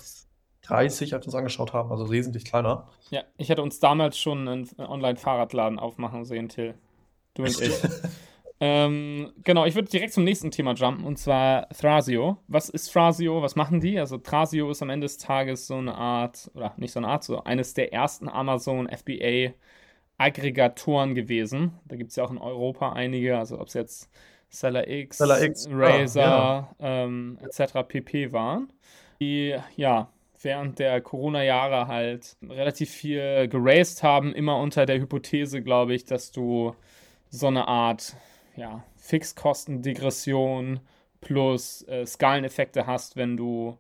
30, 0.63 1.15
als 1.15 1.25
wir 1.25 1.29
uns 1.29 1.35
angeschaut 1.35 1.73
haben, 1.73 1.91
also 1.91 2.11
wesentlich 2.11 2.45
kleiner. 2.45 2.89
Ja, 3.11 3.23
ich 3.37 3.49
hätte 3.49 3.63
uns 3.63 3.81
damals 3.81 4.19
schon 4.19 4.49
einen 4.49 4.69
Online-Fahrradladen 4.79 5.79
aufmachen 5.79 6.25
sehen, 6.25 6.49
Till. 6.49 6.75
Du 7.35 7.43
und 7.43 7.61
ich. 7.61 7.73
ähm, 8.61 9.33
genau, 9.43 9.65
ich 9.65 9.75
würde 9.75 9.89
direkt 9.89 10.13
zum 10.13 10.25
nächsten 10.25 10.51
Thema 10.51 10.75
jumpen 10.75 11.05
und 11.05 11.19
zwar 11.19 11.69
Thrasio. 11.71 12.39
Was 12.47 12.69
ist 12.69 12.93
Thrasio? 12.93 13.43
Was 13.43 13.57
machen 13.57 13.81
die? 13.81 13.99
Also 13.99 14.19
Thrasio 14.19 14.71
ist 14.71 14.83
am 14.83 14.91
Ende 14.91 15.07
des 15.07 15.19
Tages 15.19 15.67
so 15.67 15.75
eine 15.75 15.95
Art, 15.95 16.51
oder 16.55 16.73
nicht 16.77 16.93
so 16.93 17.01
eine 17.01 17.09
Art, 17.09 17.25
so 17.25 17.43
eines 17.43 17.75
der 17.75 17.93
ersten 17.93 18.29
Amazon 18.29 18.89
FBA 18.89 19.55
Aggregatoren 20.19 21.15
gewesen. 21.15 21.73
Da 21.87 21.97
gibt 21.97 22.11
es 22.11 22.17
ja 22.17 22.25
auch 22.25 22.31
in 22.31 22.39
Europa 22.39 22.93
einige, 22.93 23.39
also 23.39 23.59
ob 23.59 23.67
es 23.67 23.75
jetzt 23.75 24.11
Seller 24.49 24.87
X, 24.87 25.19
Seller 25.19 25.43
X 25.43 25.67
Razer 25.71 26.27
ah, 26.27 26.75
ja. 26.79 27.05
ähm, 27.05 27.39
etc. 27.43 27.73
pp 27.89 28.33
waren. 28.33 28.73
Die, 29.19 29.57
ja, 29.77 30.11
während 30.45 30.79
der 30.79 31.01
Corona-Jahre 31.01 31.87
halt 31.87 32.37
relativ 32.43 32.91
viel 32.91 33.49
geraced 33.49 34.03
haben, 34.03 34.35
immer 34.35 34.59
unter 34.59 34.87
der 34.87 34.99
Hypothese, 34.99 35.63
glaube 35.63 35.95
ich, 35.95 36.05
dass 36.05 36.33
du 36.33 36.75
so 37.31 37.47
eine 37.47 37.69
Art 37.69 38.15
ja, 38.57 38.85
Fixkostendegression 38.97 40.81
plus 41.21 41.87
äh, 41.89 42.05
Skaleneffekte 42.07 42.87
hast, 42.87 43.17
wenn 43.17 43.37
du 43.37 43.79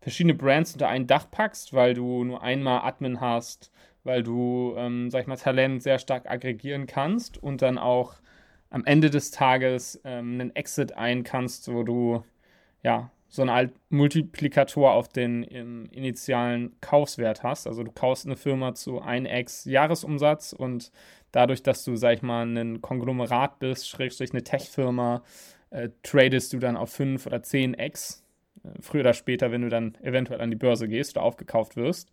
verschiedene 0.00 0.34
Brands 0.34 0.72
unter 0.72 0.88
ein 0.88 1.06
Dach 1.06 1.30
packst, 1.30 1.72
weil 1.72 1.94
du 1.94 2.24
nur 2.24 2.42
einmal 2.42 2.80
Admin 2.80 3.20
hast, 3.20 3.70
weil 4.04 4.22
du, 4.22 4.74
ähm, 4.76 5.10
sag 5.10 5.22
ich 5.22 5.26
mal, 5.26 5.36
Talent 5.36 5.82
sehr 5.82 5.98
stark 5.98 6.30
aggregieren 6.30 6.86
kannst 6.86 7.40
und 7.42 7.62
dann 7.62 7.78
auch 7.78 8.14
am 8.70 8.84
Ende 8.84 9.10
des 9.10 9.30
Tages 9.30 10.00
ähm, 10.04 10.40
einen 10.40 10.56
Exit 10.56 10.92
ein 10.92 11.24
kannst, 11.24 11.72
wo 11.72 11.82
du 11.82 12.24
ja 12.82 13.10
so 13.28 13.42
eine 13.42 13.52
Art 13.52 13.70
Multiplikator 13.90 14.92
auf 14.92 15.08
den 15.08 15.42
initialen 15.42 16.72
Kaufswert 16.80 17.42
hast. 17.42 17.66
Also 17.66 17.82
du 17.82 17.92
kaufst 17.92 18.26
eine 18.26 18.36
Firma 18.36 18.74
zu 18.74 19.02
1x 19.02 19.68
Jahresumsatz 19.68 20.54
und 20.54 20.90
dadurch, 21.32 21.62
dass 21.62 21.84
du, 21.84 21.96
sag 21.96 22.14
ich 22.14 22.22
mal, 22.22 22.46
ein 22.46 22.80
Konglomerat 22.80 23.58
bist, 23.58 23.88
schrägstrich 23.88 24.32
eine 24.32 24.44
Tech-Firma, 24.44 25.22
äh, 25.70 25.90
tradest 26.02 26.52
du 26.52 26.58
dann 26.58 26.76
auf 26.76 26.90
5 26.90 27.26
oder 27.26 27.38
10x, 27.38 28.22
äh, 28.64 28.68
früher 28.80 29.02
oder 29.02 29.14
später, 29.14 29.52
wenn 29.52 29.62
du 29.62 29.68
dann 29.68 29.94
eventuell 30.02 30.40
an 30.40 30.50
die 30.50 30.56
Börse 30.56 30.88
gehst 30.88 31.16
oder 31.16 31.24
aufgekauft 31.24 31.76
wirst. 31.76 32.10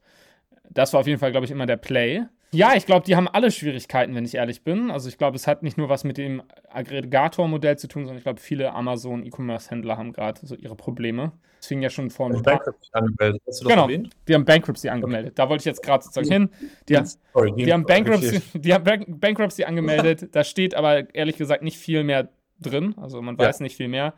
Das 0.69 0.93
war 0.93 0.99
auf 0.99 1.07
jeden 1.07 1.19
Fall, 1.19 1.31
glaube 1.31 1.45
ich, 1.45 1.51
immer 1.51 1.65
der 1.65 1.77
Play. 1.77 2.23
Ja, 2.51 2.75
ich 2.75 2.85
glaube, 2.85 3.05
die 3.05 3.15
haben 3.15 3.27
alle 3.27 3.51
Schwierigkeiten, 3.51 4.15
wenn 4.15 4.23
ich 4.23 4.35
ehrlich 4.35 4.63
bin. 4.63 4.89
Also 4.89 5.09
ich 5.09 5.17
glaube, 5.17 5.35
es 5.35 5.45
hat 5.45 5.63
nicht 5.63 5.77
nur 5.77 5.89
was 5.89 6.03
mit 6.03 6.17
dem 6.17 6.41
Aggregator-Modell 6.69 7.77
zu 7.77 7.87
tun, 7.87 8.03
sondern 8.03 8.17
ich 8.17 8.23
glaube, 8.23 8.39
viele 8.39 8.73
Amazon-E-Commerce-Händler 8.73 9.97
haben 9.97 10.13
gerade 10.13 10.39
so 10.45 10.55
ihre 10.55 10.75
Probleme. 10.75 11.33
Es 11.59 11.67
fing 11.67 11.81
ja 11.81 11.89
schon 11.89 12.09
vor 12.11 12.27
ein 12.27 12.41
paar 12.41 12.57
Bankruptcy 12.57 12.89
angemeldet. 12.93 13.41
Hast 13.47 13.59
du 13.59 13.63
das 13.65 13.73
genau, 13.73 13.83
erwähnt? 13.83 14.09
die 14.27 14.35
haben 14.35 14.45
Bankruptcy 14.45 14.89
angemeldet. 14.89 15.37
Da 15.37 15.49
wollte 15.49 15.63
ich 15.63 15.65
jetzt 15.65 15.83
gerade 15.83 16.03
sozusagen 16.03 16.27
hin. 16.27 16.49
Die, 16.87 16.97
Sorry, 17.33 17.53
die, 17.53 17.73
haben 17.73 17.85
Bankruptcy, 17.85 18.41
die 18.59 18.73
haben 18.73 18.83
Bankruptcy 19.07 19.63
angemeldet. 19.63 20.29
da 20.33 20.43
steht 20.43 20.75
aber 20.75 21.13
ehrlich 21.13 21.37
gesagt 21.37 21.63
nicht 21.63 21.77
viel 21.77 22.03
mehr 22.03 22.29
drin. 22.61 22.95
Also 22.97 23.21
man 23.21 23.37
weiß 23.37 23.59
ja. 23.59 23.63
nicht 23.63 23.75
viel 23.75 23.87
mehr. 23.87 24.13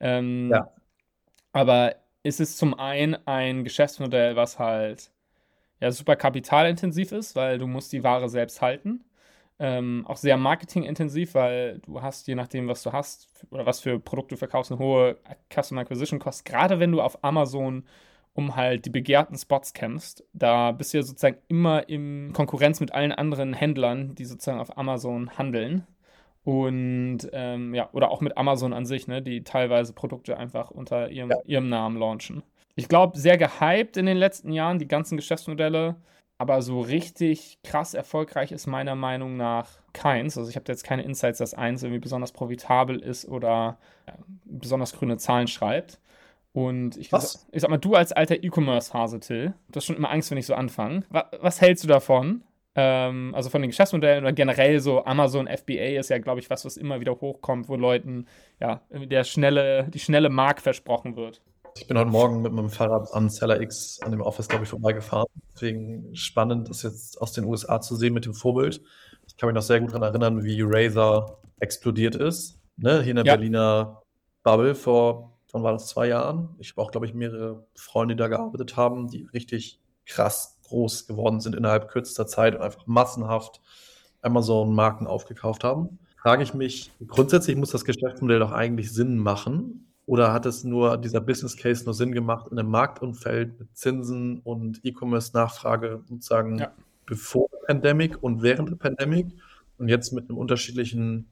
Ähm, 0.00 0.50
ja. 0.50 0.72
Aber 1.52 1.96
es 2.22 2.40
ist 2.40 2.56
zum 2.56 2.74
einen 2.74 3.16
ein 3.26 3.64
Geschäftsmodell, 3.64 4.36
was 4.36 4.58
halt 4.58 5.10
ja, 5.82 5.90
super 5.90 6.14
kapitalintensiv 6.14 7.10
ist, 7.10 7.34
weil 7.34 7.58
du 7.58 7.66
musst 7.66 7.92
die 7.92 8.04
Ware 8.04 8.28
selbst 8.28 8.62
halten. 8.62 9.04
Ähm, 9.58 10.04
auch 10.06 10.16
sehr 10.16 10.36
marketingintensiv, 10.36 11.34
weil 11.34 11.80
du 11.80 12.00
hast, 12.00 12.28
je 12.28 12.36
nachdem, 12.36 12.68
was 12.68 12.84
du 12.84 12.92
hast 12.92 13.28
oder 13.50 13.66
was 13.66 13.80
für 13.80 13.98
Produkte 13.98 14.36
du 14.36 14.38
verkaufst, 14.38 14.70
eine 14.70 14.78
hohe 14.78 15.18
Customer 15.52 15.80
Acquisition 15.80 16.20
Cost. 16.20 16.44
Gerade 16.44 16.78
wenn 16.78 16.92
du 16.92 17.00
auf 17.02 17.24
Amazon 17.24 17.84
um 18.32 18.54
halt 18.54 18.86
die 18.86 18.90
begehrten 18.90 19.36
Spots 19.36 19.72
kämpfst, 19.74 20.24
da 20.32 20.70
bist 20.70 20.94
du 20.94 20.98
ja 20.98 21.02
sozusagen 21.02 21.38
immer 21.48 21.88
in 21.88 22.32
Konkurrenz 22.32 22.78
mit 22.78 22.94
allen 22.94 23.12
anderen 23.12 23.52
Händlern, 23.52 24.14
die 24.14 24.24
sozusagen 24.24 24.60
auf 24.60 24.78
Amazon 24.78 25.36
handeln. 25.36 25.84
Und 26.44 27.28
ähm, 27.32 27.74
ja, 27.74 27.90
oder 27.92 28.10
auch 28.12 28.20
mit 28.20 28.36
Amazon 28.36 28.72
an 28.72 28.86
sich, 28.86 29.08
ne, 29.08 29.20
die 29.20 29.42
teilweise 29.42 29.92
Produkte 29.94 30.36
einfach 30.36 30.70
unter 30.70 31.10
ihrem, 31.10 31.30
ja. 31.30 31.36
ihrem 31.44 31.68
Namen 31.68 31.96
launchen 31.98 32.44
ich 32.74 32.88
glaube, 32.88 33.18
sehr 33.18 33.36
gehypt 33.36 33.96
in 33.96 34.06
den 34.06 34.16
letzten 34.16 34.52
Jahren, 34.52 34.78
die 34.78 34.88
ganzen 34.88 35.16
Geschäftsmodelle. 35.16 35.96
Aber 36.38 36.60
so 36.60 36.80
richtig 36.80 37.58
krass 37.62 37.94
erfolgreich 37.94 38.50
ist 38.50 38.66
meiner 38.66 38.96
Meinung 38.96 39.36
nach 39.36 39.68
keins. 39.92 40.36
Also 40.36 40.50
ich 40.50 40.56
habe 40.56 40.64
jetzt 40.68 40.82
keine 40.82 41.02
Insights, 41.02 41.38
dass 41.38 41.54
eins 41.54 41.82
irgendwie 41.84 42.00
besonders 42.00 42.32
profitabel 42.32 42.98
ist 42.98 43.28
oder 43.28 43.78
ja, 44.08 44.14
besonders 44.44 44.92
grüne 44.92 45.18
Zahlen 45.18 45.46
schreibt. 45.46 46.00
Und 46.52 46.96
ich, 46.96 47.12
was? 47.12 47.46
ich 47.52 47.62
sag 47.62 47.70
mal, 47.70 47.78
du 47.78 47.94
als 47.94 48.12
alter 48.12 48.42
E-Commerce-Hase, 48.42 49.20
Till, 49.20 49.54
du 49.70 49.76
hast 49.76 49.86
schon 49.86 49.96
immer 49.96 50.10
Angst, 50.10 50.30
wenn 50.30 50.38
ich 50.38 50.46
so 50.46 50.54
anfange. 50.54 51.04
Was, 51.10 51.24
was 51.40 51.60
hältst 51.60 51.84
du 51.84 51.88
davon? 51.88 52.42
Ähm, 52.74 53.34
also 53.34 53.48
von 53.48 53.62
den 53.62 53.70
Geschäftsmodellen 53.70 54.24
oder 54.24 54.32
generell 54.32 54.80
so 54.80 55.04
Amazon 55.04 55.46
FBA 55.46 55.98
ist 55.98 56.10
ja, 56.10 56.18
glaube 56.18 56.40
ich, 56.40 56.50
was, 56.50 56.64
was 56.64 56.76
immer 56.76 57.00
wieder 57.00 57.20
hochkommt, 57.20 57.68
wo 57.68 57.76
Leuten 57.76 58.26
ja 58.60 58.80
der 58.90 59.24
schnelle, 59.24 59.86
die 59.88 59.98
schnelle 59.98 60.28
Mark 60.28 60.60
versprochen 60.60 61.16
wird. 61.16 61.40
Ich 61.74 61.86
bin 61.86 61.98
heute 61.98 62.10
Morgen 62.10 62.42
mit 62.42 62.52
meinem 62.52 62.70
Fahrrad 62.70 63.12
an 63.14 63.30
Seller 63.30 63.60
X 63.60 64.00
an 64.02 64.10
dem 64.10 64.20
Office, 64.20 64.48
glaube 64.48 64.64
ich, 64.64 64.70
vorbeigefahren. 64.70 65.26
Deswegen 65.54 66.14
spannend, 66.14 66.68
das 66.68 66.82
jetzt 66.82 67.20
aus 67.20 67.32
den 67.32 67.44
USA 67.44 67.80
zu 67.80 67.96
sehen 67.96 68.12
mit 68.12 68.26
dem 68.26 68.34
Vorbild. 68.34 68.82
Ich 69.26 69.36
kann 69.36 69.48
mich 69.48 69.54
noch 69.54 69.62
sehr 69.62 69.80
gut 69.80 69.90
daran 69.90 70.02
erinnern, 70.02 70.44
wie 70.44 70.60
Razer 70.62 71.38
explodiert 71.60 72.14
ist. 72.14 72.60
Ne? 72.76 73.00
Hier 73.02 73.10
in 73.10 73.16
der 73.16 73.24
ja. 73.24 73.36
Berliner 73.36 74.02
Bubble 74.42 74.74
vor, 74.74 75.38
wann 75.52 75.62
war 75.62 75.72
das, 75.72 75.88
zwei 75.88 76.08
Jahren? 76.08 76.54
Ich 76.58 76.72
habe 76.72 76.82
auch, 76.82 76.90
glaube 76.90 77.06
ich, 77.06 77.14
mehrere 77.14 77.66
Freunde, 77.74 78.14
die 78.14 78.18
da 78.18 78.28
gearbeitet 78.28 78.76
haben, 78.76 79.08
die 79.08 79.24
richtig 79.32 79.80
krass 80.04 80.58
groß 80.64 81.06
geworden 81.06 81.40
sind 81.40 81.54
innerhalb 81.54 81.88
kürzester 81.88 82.26
Zeit 82.26 82.54
und 82.54 82.62
einfach 82.62 82.86
massenhaft 82.86 83.60
Amazon-Marken 84.20 85.06
aufgekauft 85.06 85.64
haben. 85.64 85.98
Frage 86.20 86.42
ich 86.42 86.54
mich, 86.54 86.92
grundsätzlich 87.06 87.56
muss 87.56 87.70
das 87.70 87.84
Geschäftsmodell 87.84 88.38
doch 88.38 88.52
eigentlich 88.52 88.92
Sinn 88.92 89.18
machen, 89.18 89.91
oder 90.06 90.32
hat 90.32 90.46
es 90.46 90.64
nur 90.64 90.96
dieser 90.98 91.20
Business 91.20 91.56
Case 91.56 91.84
nur 91.84 91.94
Sinn 91.94 92.12
gemacht 92.12 92.48
in 92.50 92.58
einem 92.58 92.70
Marktumfeld 92.70 93.58
mit 93.58 93.76
Zinsen 93.76 94.40
und 94.40 94.84
E-Commerce-Nachfrage 94.84 96.02
sozusagen 96.08 96.58
ja. 96.58 96.72
bevor 97.06 97.48
der 97.52 97.74
Pandemic 97.74 98.22
und 98.22 98.42
während 98.42 98.70
der 98.70 98.76
Pandemic 98.76 99.28
und 99.78 99.88
jetzt 99.88 100.12
mit 100.12 100.28
einem 100.28 100.38
unterschiedlichen 100.38 101.26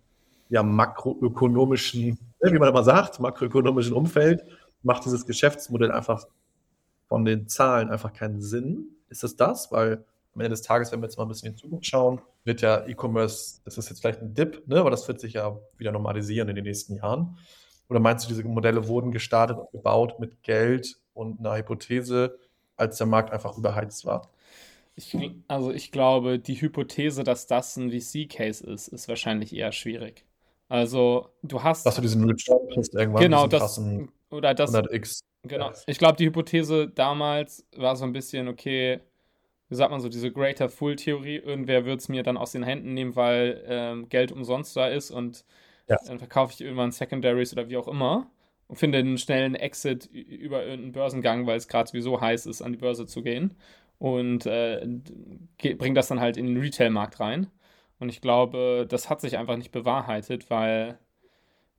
ja, 0.48 0.62
makroökonomischen, 0.62 2.18
wie 2.40 2.58
man 2.58 2.68
immer 2.68 2.84
sagt, 2.84 3.20
makroökonomischen 3.20 3.92
Umfeld 3.92 4.44
macht 4.82 5.04
dieses 5.04 5.26
Geschäftsmodell 5.26 5.92
einfach 5.92 6.26
von 7.08 7.24
den 7.24 7.48
Zahlen 7.48 7.90
einfach 7.90 8.12
keinen 8.12 8.40
Sinn. 8.40 8.86
Ist 9.08 9.24
es 9.24 9.36
das? 9.36 9.70
Weil 9.72 10.04
am 10.34 10.40
Ende 10.40 10.50
des 10.50 10.62
Tages, 10.62 10.92
wenn 10.92 11.00
wir 11.00 11.06
jetzt 11.06 11.18
mal 11.18 11.24
ein 11.24 11.28
bisschen 11.28 11.48
in 11.48 11.56
die 11.56 11.62
Zukunft 11.62 11.86
schauen, 11.86 12.20
wird 12.44 12.60
ja 12.62 12.86
E-Commerce, 12.86 13.60
das 13.64 13.78
ist 13.78 13.90
jetzt 13.90 14.00
vielleicht 14.00 14.22
ein 14.22 14.34
Dip, 14.34 14.66
ne, 14.66 14.80
aber 14.80 14.90
das 14.90 15.06
wird 15.08 15.20
sich 15.20 15.34
ja 15.34 15.58
wieder 15.76 15.92
normalisieren 15.92 16.48
in 16.48 16.54
den 16.54 16.64
nächsten 16.64 16.94
Jahren. 16.94 17.36
Oder 17.90 17.98
meinst 17.98 18.24
du, 18.24 18.28
diese 18.28 18.44
Modelle 18.44 18.86
wurden 18.86 19.10
gestartet 19.10 19.58
und 19.58 19.70
gebaut 19.72 20.20
mit 20.20 20.42
Geld 20.42 20.96
und 21.12 21.40
einer 21.40 21.56
Hypothese, 21.56 22.38
als 22.76 22.98
der 22.98 23.08
Markt 23.08 23.32
einfach 23.32 23.58
überheizt 23.58 24.06
war? 24.06 24.30
Ich, 24.94 25.16
also 25.48 25.72
ich 25.72 25.90
glaube, 25.90 26.38
die 26.38 26.60
Hypothese, 26.60 27.24
dass 27.24 27.46
das 27.46 27.76
ein 27.76 27.90
VC-Case 27.90 28.64
ist, 28.64 28.88
ist 28.88 29.08
wahrscheinlich 29.08 29.54
eher 29.54 29.72
schwierig. 29.72 30.24
Also 30.68 31.30
du 31.42 31.62
hast. 31.62 31.84
Dass 31.84 31.96
du 31.96 32.02
diesen 32.02 32.24
Return 32.24 32.60
kriegst 32.72 32.94
irgendwann. 32.94 33.22
Genau, 33.22 33.48
das. 33.48 33.80
Oder 34.30 34.54
das. 34.54 34.72
100x. 34.72 35.20
Genau. 35.42 35.72
Ich 35.86 35.98
glaube, 35.98 36.16
die 36.16 36.26
Hypothese 36.26 36.88
damals 36.88 37.66
war 37.76 37.96
so 37.96 38.04
ein 38.04 38.12
bisschen, 38.12 38.46
okay, 38.46 39.00
wie 39.68 39.74
sagt 39.74 39.90
man 39.90 40.00
so, 40.00 40.08
diese 40.08 40.30
Greater 40.30 40.68
Fool-Theorie, 40.68 41.36
irgendwer 41.36 41.84
wird 41.86 42.00
es 42.00 42.08
mir 42.08 42.22
dann 42.22 42.36
aus 42.36 42.52
den 42.52 42.62
Händen 42.62 42.94
nehmen, 42.94 43.16
weil 43.16 43.64
ähm, 43.66 44.08
Geld 44.08 44.30
umsonst 44.30 44.76
da 44.76 44.86
ist 44.86 45.10
und 45.10 45.44
ja. 45.90 45.98
Dann 46.06 46.18
verkaufe 46.18 46.54
ich 46.54 46.60
irgendwann 46.60 46.92
Secondaries 46.92 47.52
oder 47.52 47.68
wie 47.68 47.76
auch 47.76 47.88
immer 47.88 48.30
und 48.68 48.76
finde 48.76 48.98
einen 48.98 49.18
schnellen 49.18 49.56
Exit 49.56 50.06
über 50.06 50.62
irgendeinen 50.62 50.92
Börsengang, 50.92 51.46
weil 51.46 51.56
es 51.56 51.66
gerade 51.66 51.88
sowieso 51.90 52.20
heiß 52.20 52.46
ist, 52.46 52.62
an 52.62 52.72
die 52.72 52.78
Börse 52.78 53.06
zu 53.06 53.22
gehen. 53.22 53.56
Und 53.98 54.46
äh, 54.46 54.86
bringt 55.76 55.96
das 55.96 56.08
dann 56.08 56.20
halt 56.20 56.36
in 56.36 56.46
den 56.46 56.56
Retail-Markt 56.56 57.20
rein. 57.20 57.48
Und 57.98 58.08
ich 58.08 58.20
glaube, 58.20 58.86
das 58.88 59.10
hat 59.10 59.20
sich 59.20 59.36
einfach 59.36 59.56
nicht 59.56 59.72
bewahrheitet, 59.72 60.48
weil 60.48 60.98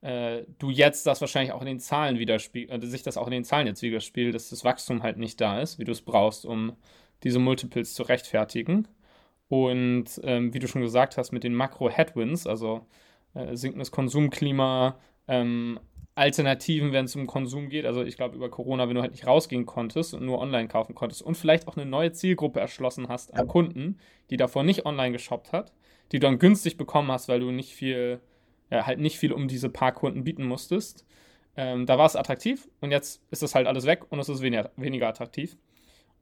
äh, 0.01 0.43
du 0.59 0.69
jetzt 0.69 1.07
das 1.07 1.21
wahrscheinlich 1.21 1.53
auch 1.53 1.61
in 1.61 1.67
den 1.67 1.79
Zahlen 1.79 2.19
widerspiegelt, 2.19 2.83
äh, 2.83 2.87
sich 2.87 3.03
das 3.03 3.17
auch 3.17 3.27
in 3.27 3.31
den 3.31 3.45
Zahlen 3.45 3.67
jetzt 3.67 3.81
widerspiegelt, 3.81 4.35
dass 4.35 4.49
das 4.49 4.65
Wachstum 4.65 5.01
halt 5.01 5.17
nicht 5.17 5.39
da 5.39 5.61
ist, 5.61 5.79
wie 5.79 5.85
du 5.85 5.93
es 5.93 6.01
brauchst, 6.01 6.45
um 6.45 6.75
diese 7.23 7.39
Multiples 7.39 7.93
zu 7.93 8.03
rechtfertigen. 8.03 8.87
Und 9.47 10.19
ähm, 10.23 10.53
wie 10.53 10.59
du 10.59 10.67
schon 10.67 10.81
gesagt 10.81 11.17
hast, 11.17 11.31
mit 11.31 11.43
den 11.43 11.55
Makro-Headwinds, 11.55 12.47
also 12.47 12.85
äh, 13.33 13.55
sinkendes 13.55 13.91
Konsumklima, 13.91 14.97
ähm, 15.27 15.79
Alternativen, 16.15 16.91
wenn 16.91 17.05
es 17.05 17.15
um 17.15 17.25
Konsum 17.25 17.69
geht. 17.69 17.85
Also 17.85 18.03
ich 18.03 18.17
glaube 18.17 18.35
über 18.35 18.49
Corona, 18.49 18.87
wenn 18.87 18.95
du 18.95 19.01
halt 19.01 19.11
nicht 19.11 19.25
rausgehen 19.25 19.65
konntest 19.65 20.13
und 20.13 20.25
nur 20.25 20.39
online 20.39 20.67
kaufen 20.67 20.93
konntest 20.93 21.21
und 21.21 21.35
vielleicht 21.35 21.67
auch 21.67 21.77
eine 21.77 21.85
neue 21.85 22.11
Zielgruppe 22.11 22.59
erschlossen 22.59 23.07
hast 23.07 23.33
an 23.33 23.47
Kunden, 23.47 23.97
die 24.29 24.37
davor 24.37 24.63
nicht 24.63 24.85
online 24.85 25.13
geshoppt 25.13 25.53
hat, 25.53 25.73
die 26.11 26.19
du 26.19 26.27
dann 26.27 26.39
günstig 26.39 26.77
bekommen 26.77 27.11
hast, 27.11 27.29
weil 27.29 27.39
du 27.39 27.51
nicht 27.51 27.73
viel, 27.73 28.19
ja, 28.69 28.85
halt 28.85 28.99
nicht 28.99 29.17
viel 29.17 29.31
um 29.31 29.47
diese 29.47 29.69
paar 29.69 29.93
Kunden 29.93 30.23
bieten 30.23 30.45
musstest. 30.45 31.05
Ähm, 31.55 31.85
da 31.85 31.97
war 31.97 32.05
es 32.05 32.15
attraktiv 32.15 32.69
und 32.81 32.91
jetzt 32.91 33.21
ist 33.31 33.41
das 33.41 33.55
halt 33.55 33.67
alles 33.67 33.85
weg 33.85 34.05
und 34.09 34.19
es 34.19 34.29
ist 34.29 34.41
weniger, 34.41 34.71
weniger 34.75 35.07
attraktiv. 35.07 35.57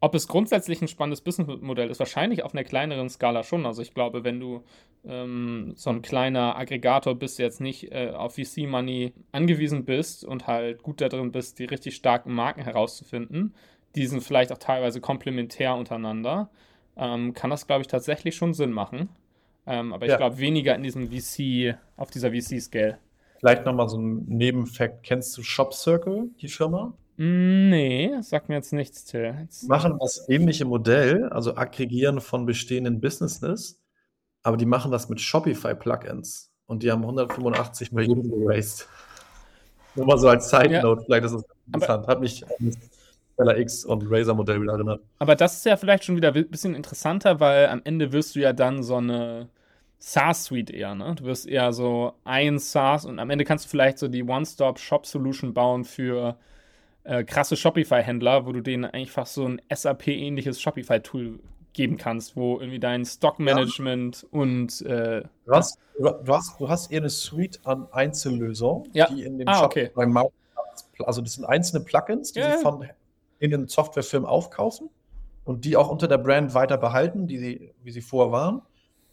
Ob 0.02 0.16
es 0.16 0.30
grundsätzlich 0.30 0.82
ein 0.82 0.88
spannendes 0.88 1.22
Businessmodell 1.22 1.90
ist, 1.90 2.00
wahrscheinlich 2.00 2.44
auf 2.44 2.54
einer 2.54 2.64
kleineren 2.64 3.10
Skala 3.10 3.44
schon. 3.44 3.66
Also 3.66 3.82
ich 3.82 3.94
glaube, 3.94 4.24
wenn 4.24 4.40
du 4.40 4.64
ähm, 5.06 5.74
so 5.76 5.90
ein 5.90 6.02
kleiner 6.02 6.58
Aggregator 6.58 7.16
bist, 7.16 7.38
jetzt 7.38 7.60
nicht 7.60 7.92
äh, 7.92 8.12
auf 8.12 8.36
VC-Money 8.36 9.14
angewiesen 9.34 9.84
bist 9.84 10.24
und 10.24 10.48
halt 10.48 10.84
gut 10.84 11.02
darin 11.02 11.34
bist, 11.34 11.60
die 11.60 11.66
richtig 11.66 11.96
starken 11.96 12.34
Marken 12.34 12.62
herauszufinden, 12.62 13.54
die 13.96 14.06
sind 14.06 14.22
vielleicht 14.22 14.54
auch 14.54 14.58
teilweise 14.58 15.02
komplementär 15.02 15.76
untereinander, 15.76 16.50
ähm, 16.96 17.34
kann 17.34 17.50
das, 17.50 17.68
glaube 17.68 17.82
ich, 17.82 17.88
tatsächlich 17.88 18.36
schon 18.36 18.54
Sinn 18.54 18.72
machen. 18.72 19.10
Ähm, 19.68 19.92
aber 19.92 20.06
ich 20.06 20.12
ja. 20.12 20.18
glaube 20.18 20.40
weniger 20.40 20.76
in 20.76 20.84
diesem 20.84 21.12
VC, 21.12 21.78
auf 21.98 22.10
dieser 22.10 22.32
VC-Scale. 22.32 23.00
Vielleicht 23.40 23.66
nochmal 23.66 23.90
so 23.90 23.98
ein 23.98 24.26
Nebenfakt. 24.28 25.04
Kennst 25.04 25.38
du 25.38 25.44
Shop 25.44 25.74
Circle, 25.74 26.30
die 26.42 26.48
Firma? 26.48 26.94
Nee, 27.22 28.14
sagt 28.22 28.48
mir 28.48 28.56
jetzt 28.56 28.72
nichts, 28.72 29.04
Till. 29.04 29.36
Jetzt 29.42 29.68
machen 29.68 29.98
das 30.00 30.30
ähnliche 30.30 30.64
Modell, 30.64 31.28
also 31.28 31.58
aggregieren 31.58 32.22
von 32.22 32.46
bestehenden 32.46 33.02
Businesses, 33.02 33.84
aber 34.42 34.56
die 34.56 34.66
machen 34.66 34.90
das 34.90 35.10
mit 35.10 35.20
Shopify-Plugins 35.20 36.50
und 36.66 36.82
die 36.82 36.90
haben 36.90 37.02
185 37.02 37.92
Millionen 37.92 38.32
geraced. 38.32 38.88
Nur 39.96 40.06
mal 40.06 40.18
so 40.18 40.30
als 40.30 40.50
Side 40.50 40.82
Note, 40.82 41.02
ja. 41.02 41.06
vielleicht 41.06 41.26
ist 41.26 41.34
das 41.34 41.44
interessant. 41.66 42.08
Hat 42.08 42.22
mich 42.22 42.46
an 42.48 42.78
Seller 43.36 43.58
X 43.58 43.84
und 43.84 44.06
Razer 44.10 44.34
Modell 44.34 44.62
wieder 44.62 44.76
erinnert. 44.76 45.02
Aber 45.18 45.36
das 45.36 45.58
ist 45.58 45.66
ja 45.66 45.76
vielleicht 45.76 46.06
schon 46.06 46.16
wieder 46.16 46.34
ein 46.34 46.50
bisschen 46.50 46.74
interessanter, 46.74 47.42
weil 47.42 47.68
am 47.68 47.82
Ende 47.84 48.14
wirst 48.14 48.38
du 48.38 48.40
ja 48.40 48.54
dann 48.54 48.82
so 48.82 48.96
eine 48.96 49.50
SaaS-Suite 49.98 50.70
eher, 50.70 50.96
ne? 50.96 51.16
Du 51.16 51.26
wirst 51.26 51.48
eher 51.48 51.74
so 51.74 52.14
ein 52.24 52.60
SaaS 52.60 53.04
und 53.04 53.20
am 53.20 53.30
Ende 53.30 53.44
kannst 53.44 53.66
du 53.66 53.70
vielleicht 53.70 54.00
so 54.00 54.08
die 54.08 54.24
One-Stop-Shop-Solution 54.24 55.54
bauen 55.54 55.84
für 55.84 56.38
äh, 57.04 57.24
krasse 57.24 57.56
Shopify-Händler, 57.56 58.46
wo 58.46 58.52
du 58.52 58.62
denen 58.62 58.86
einfach 58.86 59.26
so 59.26 59.46
ein 59.46 59.62
SAP-ähnliches 59.74 60.62
Shopify-Tool 60.62 61.40
geben 61.74 61.98
kannst, 61.98 62.36
wo 62.36 62.60
irgendwie 62.60 62.80
dein 62.80 63.06
Stockmanagement 63.06 64.24
ja. 64.24 64.40
und 64.40 64.82
äh, 64.82 65.24
du, 65.46 65.52
hast, 65.52 65.80
du, 65.98 66.34
hast, 66.34 66.60
du 66.60 66.70
hast 66.70 66.92
eher 66.92 67.00
eine 67.00 67.10
Suite 67.10 67.60
an 67.64 67.88
Einzellösungen, 67.92 68.90
ja. 68.94 69.08
die 69.08 69.24
in 69.24 69.38
dem 69.38 69.48
ah, 69.48 69.56
Shop 69.56 69.66
okay. 69.66 69.92
Marktplatz, 69.96 70.90
also 71.06 71.22
das 71.22 71.34
sind 71.34 71.46
einzelne 71.46 71.84
Plugins, 71.84 72.34
die 72.34 72.40
ja. 72.40 72.58
sie 72.58 72.64
von 72.64 72.88
in 73.40 73.52
den 73.52 73.68
Softwarefirmen 73.68 74.28
aufkaufen 74.28 74.90
und 75.46 75.64
die 75.64 75.78
auch 75.78 75.90
unter 75.90 76.08
der 76.08 76.18
Brand 76.18 76.54
weiter 76.54 76.78
behalten, 76.78 77.28
die 77.28 77.38
sie, 77.38 77.74
wie 77.84 77.92
sie 77.92 78.02
vorher 78.02 78.32
waren 78.32 78.62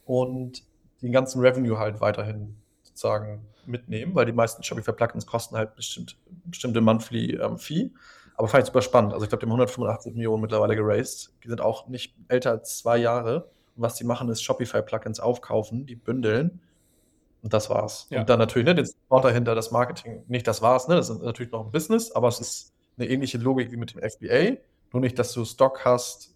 und 0.05 0.65
den 1.03 1.13
ganzen 1.13 1.41
Revenue 1.41 1.79
halt 1.79 2.01
weiterhin 2.01 2.57
sozusagen 2.97 3.47
mitnehmen, 3.67 4.15
weil 4.15 4.27
die 4.27 4.33
meisten 4.33 4.63
Shopify-Plugins 4.63 5.27
kosten 5.27 5.57
halt 5.57 5.77
bestimmt, 5.77 6.17
bestimmte 6.47 6.81
Monthly 6.81 7.35
ähm, 7.35 7.59
Fee. 7.59 7.91
Aber 8.37 8.49
fand 8.49 8.63
ich 8.63 8.67
super 8.67 8.83
spannend. 8.83 9.13
Also 9.13 9.25
ich 9.25 9.29
glaube, 9.29 9.41
die 9.41 9.47
haben 9.47 9.53
185 9.53 10.15
Millionen 10.15 10.43
mittlerweile 10.43 10.77
geraced. 10.77 11.33
Die 11.45 11.49
sind 11.49 11.61
auch 11.61 11.89
nicht 11.89 12.15
älter 12.29 12.51
als 12.51 12.79
zwei 12.79 12.97
Jahre. 12.99 13.49
Und 13.77 13.83
was 13.83 13.95
die 13.95 14.05
machen, 14.05 14.29
ist 14.29 14.43
Shopify-Plugins 14.43 15.21
aufkaufen, 15.21 15.87
die 15.87 15.97
bündeln. 15.97 16.61
Und 17.43 17.53
das 17.53 17.71
war's. 17.71 18.07
Ja. 18.11 18.21
Und 18.21 18.29
dann 18.29 18.39
natürlich, 18.39 18.67
ne, 18.67 18.75
den 18.75 18.87
Support 18.87 19.25
dahinter, 19.25 19.55
das 19.55 19.71
Marketing. 19.71 20.23
Nicht 20.29 20.47
das 20.47 20.63
war's, 20.63 20.89
ne? 20.89 20.97
Das 20.97 21.09
ist 21.09 21.23
natürlich 21.23 21.53
noch 21.53 21.65
ein 21.65 21.71
Business, 21.71 22.13
aber 22.13 22.29
es 22.29 22.41
ist 22.41 22.73
eine 22.99 23.09
ähnliche 23.09 23.39
Logik 23.39 23.71
wie 23.73 23.77
mit 23.77 23.95
dem 23.95 24.03
FBA. 24.03 24.59
Nur 24.93 25.01
nicht, 25.01 25.19
dass 25.19 25.33
du 25.33 25.45
Stock 25.45 25.85
hast, 25.85 26.35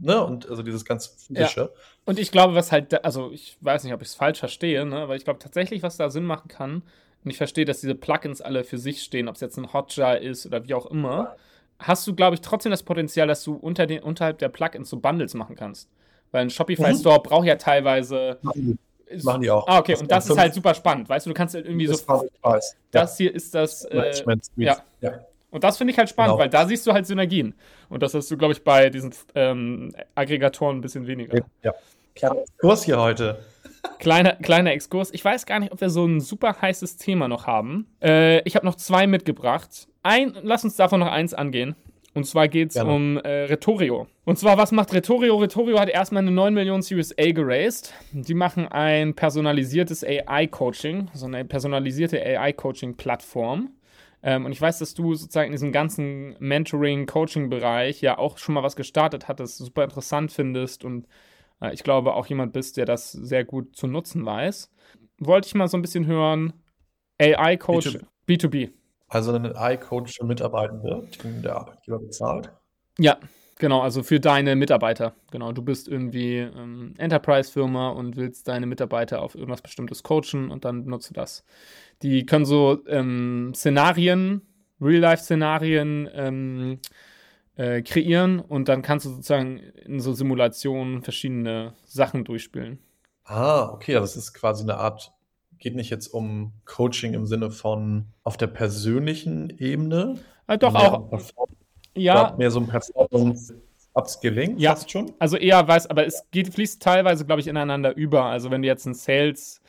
ne? 0.00 0.22
Und 0.24 0.48
also 0.48 0.62
dieses 0.62 0.84
ganz 0.84 1.06
physische. 1.06 1.60
Ja. 1.60 1.68
Und 2.04 2.18
ich 2.18 2.30
glaube, 2.30 2.54
was 2.54 2.72
halt, 2.72 3.04
also 3.04 3.30
ich 3.32 3.56
weiß 3.60 3.84
nicht, 3.84 3.92
ob 3.92 4.02
ich 4.02 4.08
es 4.08 4.14
falsch 4.14 4.38
verstehe, 4.38 4.84
ne? 4.86 4.96
aber 4.98 5.16
ich 5.16 5.24
glaube 5.24 5.38
tatsächlich, 5.38 5.82
was 5.82 5.96
da 5.96 6.10
Sinn 6.10 6.24
machen 6.24 6.48
kann, 6.48 6.82
und 7.24 7.30
ich 7.30 7.38
verstehe, 7.38 7.64
dass 7.64 7.80
diese 7.80 7.96
Plugins 7.96 8.40
alle 8.40 8.62
für 8.62 8.78
sich 8.78 9.02
stehen, 9.02 9.28
ob 9.28 9.34
es 9.34 9.40
jetzt 9.40 9.56
ein 9.56 9.72
Hotjar 9.72 10.18
ist 10.18 10.46
oder 10.46 10.64
wie 10.68 10.74
auch 10.74 10.86
immer, 10.86 11.34
hast 11.80 12.06
du, 12.06 12.14
glaube 12.14 12.34
ich, 12.34 12.40
trotzdem 12.40 12.70
das 12.70 12.84
Potenzial, 12.84 13.26
dass 13.26 13.42
du 13.42 13.54
unter 13.54 13.86
den, 13.86 14.00
unterhalb 14.02 14.38
der 14.38 14.48
Plugins 14.48 14.88
so 14.88 14.98
Bundles 14.98 15.34
machen 15.34 15.56
kannst. 15.56 15.90
Weil 16.30 16.42
ein 16.42 16.50
Shopify 16.50 16.92
Mhm. 16.92 16.98
Store 16.98 17.20
braucht 17.20 17.46
ja 17.46 17.56
teilweise. 17.56 18.38
Das 19.10 19.24
machen 19.24 19.42
die 19.42 19.50
auch. 19.50 19.66
Ah, 19.66 19.78
okay, 19.78 19.92
Das 19.92 20.02
und 20.02 20.10
das 20.10 20.28
ist 20.30 20.38
halt 20.38 20.54
super 20.54 20.74
spannend. 20.74 21.08
Weißt 21.08 21.26
du, 21.26 21.30
du 21.30 21.34
kannst 21.34 21.54
halt 21.54 21.66
irgendwie 21.66 21.86
das 21.86 22.00
so. 22.00 22.28
weiß. 22.42 22.76
Das 22.92 23.16
hier 23.16 23.34
ist 23.34 23.54
das. 23.54 23.86
Ja. 23.92 24.02
Äh, 24.04 24.38
ja. 24.56 24.76
ja. 25.00 25.26
Und 25.56 25.64
das 25.64 25.78
finde 25.78 25.92
ich 25.92 25.98
halt 25.98 26.08
spannend, 26.10 26.34
Genau. 26.34 26.42
weil 26.42 26.50
da 26.50 26.66
siehst 26.66 26.86
du 26.86 26.92
halt 26.92 27.06
Synergien. 27.06 27.54
Und 27.88 28.02
das 28.02 28.12
hast 28.14 28.30
du, 28.30 28.36
glaube 28.36 28.52
ich, 28.52 28.62
bei 28.62 28.90
diesen 28.90 29.12
ähm, 29.34 29.92
Aggregatoren 30.14 30.76
ein 30.76 30.80
bisschen 30.82 31.06
weniger. 31.06 31.38
Ja. 31.62 31.72
Kleiner 32.14 32.36
Kurs 32.60 32.84
hier 32.84 33.00
heute. 33.00 33.38
Kleiner, 33.98 34.32
kleiner 34.34 34.72
Exkurs. 34.72 35.12
Ich 35.14 35.24
weiß 35.24 35.46
gar 35.46 35.58
nicht, 35.60 35.72
ob 35.72 35.80
wir 35.80 35.88
so 35.90 36.04
ein 36.04 36.20
super 36.20 36.60
heißes 36.60 36.96
Thema 36.98 37.26
noch 37.28 37.46
haben. 37.46 37.86
Äh, 38.02 38.40
ich 38.42 38.54
habe 38.54 38.66
noch 38.66 38.74
zwei 38.74 39.06
mitgebracht. 39.06 39.88
Ein, 40.02 40.34
lass 40.42 40.62
uns 40.64 40.76
davon 40.76 41.00
noch 41.00 41.10
eins 41.10 41.34
angehen. 41.34 41.74
Und 42.14 42.24
zwar 42.24 42.48
geht 42.48 42.70
es 42.70 42.76
um 42.82 43.18
äh, 43.18 43.28
Retorio. 43.44 44.06
Und 44.24 44.38
zwar, 44.38 44.56
was 44.56 44.72
macht 44.72 44.92
Retorio? 44.94 45.36
Retorio 45.36 45.78
hat 45.78 45.90
erstmal 45.90 46.22
eine 46.22 46.30
9 46.30 46.54
Millionen 46.54 46.80
Series 46.82 47.14
A 47.18 47.30
geraced. 47.32 47.92
Die 48.12 48.32
machen 48.34 48.66
ein 48.68 49.14
personalisiertes 49.14 50.02
AI-Coaching, 50.02 51.08
so 51.12 51.26
eine 51.26 51.44
personalisierte 51.44 52.18
AI-Coaching-Plattform. 52.20 53.70
Ähm, 54.26 54.44
und 54.44 54.50
ich 54.50 54.60
weiß, 54.60 54.80
dass 54.80 54.92
du 54.92 55.14
sozusagen 55.14 55.46
in 55.46 55.52
diesem 55.52 55.70
ganzen 55.70 56.34
Mentoring-Coaching-Bereich 56.40 58.00
ja 58.00 58.18
auch 58.18 58.38
schon 58.38 58.56
mal 58.56 58.64
was 58.64 58.74
gestartet 58.74 59.28
hattest, 59.28 59.58
super 59.58 59.84
interessant 59.84 60.32
findest 60.32 60.84
und 60.84 61.06
äh, 61.62 61.72
ich 61.72 61.84
glaube 61.84 62.12
auch 62.12 62.26
jemand 62.26 62.52
bist, 62.52 62.76
der 62.76 62.86
das 62.86 63.12
sehr 63.12 63.44
gut 63.44 63.76
zu 63.76 63.86
nutzen 63.86 64.26
weiß. 64.26 64.72
Wollte 65.20 65.46
ich 65.46 65.54
mal 65.54 65.68
so 65.68 65.78
ein 65.78 65.82
bisschen 65.82 66.06
hören, 66.06 66.54
AI-Coach 67.20 67.98
B2B. 68.28 68.72
Also 69.06 69.32
ein 69.32 69.46
AI-Coach 69.46 70.16
für 70.18 70.26
Mitarbeitende, 70.26 71.08
den 71.22 71.42
der 71.42 71.54
Arbeitgeber 71.54 72.00
bezahlt. 72.00 72.50
Ja, 72.98 73.18
genau, 73.58 73.80
also 73.80 74.02
für 74.02 74.20
deine 74.20 74.56
Mitarbeiter. 74.56 75.14
Genau, 75.30 75.52
du 75.52 75.62
bist 75.62 75.88
irgendwie 75.88 76.38
ähm, 76.38 76.94
Enterprise-Firma 76.98 77.90
und 77.90 78.16
willst 78.16 78.48
deine 78.48 78.66
Mitarbeiter 78.66 79.22
auf 79.22 79.34
irgendwas 79.34 79.62
Bestimmtes 79.62 80.02
coachen 80.02 80.50
und 80.50 80.64
dann 80.64 80.84
benutzt 80.84 81.10
du 81.10 81.14
das. 81.14 81.44
Die 82.02 82.26
können 82.26 82.44
so 82.44 82.84
ähm, 82.86 83.52
Szenarien, 83.54 84.42
Real-Life-Szenarien 84.80 86.08
ähm, 86.12 86.78
äh, 87.56 87.82
kreieren 87.82 88.40
und 88.40 88.68
dann 88.68 88.82
kannst 88.82 89.06
du 89.06 89.10
sozusagen 89.10 89.58
in 89.58 90.00
so 90.00 90.12
Simulationen 90.12 91.02
verschiedene 91.02 91.72
Sachen 91.84 92.24
durchspielen. 92.24 92.78
Ah, 93.24 93.70
okay, 93.72 93.96
also 93.96 94.14
das 94.14 94.16
ist 94.16 94.34
quasi 94.34 94.62
eine 94.62 94.76
Art, 94.76 95.12
geht 95.58 95.74
nicht 95.74 95.90
jetzt 95.90 96.08
um 96.08 96.52
Coaching 96.64 97.14
im 97.14 97.26
Sinne 97.26 97.50
von 97.50 98.06
auf 98.22 98.36
der 98.36 98.46
persönlichen 98.46 99.50
Ebene. 99.58 100.20
Äh, 100.46 100.58
doch 100.58 100.72
mehr 100.72 100.92
auch, 100.92 101.10
Performance, 101.10 101.55
ja, 101.96 102.34
mehr 102.36 102.50
so 102.50 102.60
ein 102.60 102.66
Performance 102.66 103.54
Upskilling, 103.94 104.58
Ja. 104.58 104.70
fast 104.70 104.90
schon. 104.90 105.12
Also 105.18 105.36
eher 105.38 105.66
weiß, 105.66 105.88
aber 105.88 106.06
es 106.06 106.22
geht, 106.30 106.52
fließt 106.52 106.82
teilweise, 106.82 107.24
glaube 107.24 107.40
ich, 107.40 107.48
ineinander 107.48 107.96
über. 107.96 108.24
Also 108.26 108.50
wenn 108.50 108.60
du 108.62 108.68
jetzt 108.68 108.84
ein 108.86 108.94
Sales, 108.94 109.60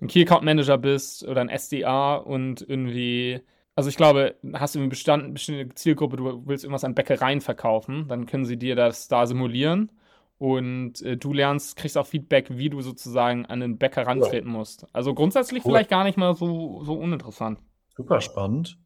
ein 0.00 0.06
Key 0.06 0.22
Account 0.22 0.44
Manager 0.44 0.78
bist 0.78 1.26
oder 1.26 1.40
ein 1.40 1.48
SDA 1.48 2.14
und 2.16 2.60
irgendwie, 2.68 3.40
also 3.74 3.88
ich 3.88 3.96
glaube, 3.96 4.36
hast 4.52 4.74
du 4.74 4.78
eine 4.78 4.88
bestimmte 4.88 5.74
Zielgruppe, 5.74 6.16
du 6.16 6.42
willst 6.46 6.64
irgendwas 6.64 6.84
an 6.84 6.94
Bäckereien 6.94 7.40
verkaufen, 7.40 8.06
dann 8.08 8.26
können 8.26 8.44
sie 8.44 8.56
dir 8.56 8.76
das 8.76 9.08
da 9.08 9.26
simulieren 9.26 9.90
und 10.38 11.02
äh, 11.02 11.16
du 11.16 11.32
lernst, 11.32 11.76
kriegst 11.76 11.98
auch 11.98 12.06
Feedback, 12.06 12.46
wie 12.50 12.70
du 12.70 12.82
sozusagen 12.82 13.46
an 13.46 13.60
den 13.60 13.78
Bäcker 13.78 14.06
rantreten 14.06 14.50
musst. 14.50 14.86
Also 14.92 15.12
grundsätzlich 15.14 15.64
Cool. 15.64 15.72
vielleicht 15.72 15.90
gar 15.90 16.04
nicht 16.04 16.18
mal 16.18 16.34
so, 16.36 16.84
so 16.84 16.94
uninteressant. 16.94 17.58
Super 17.96 18.20
spannend. 18.20 18.78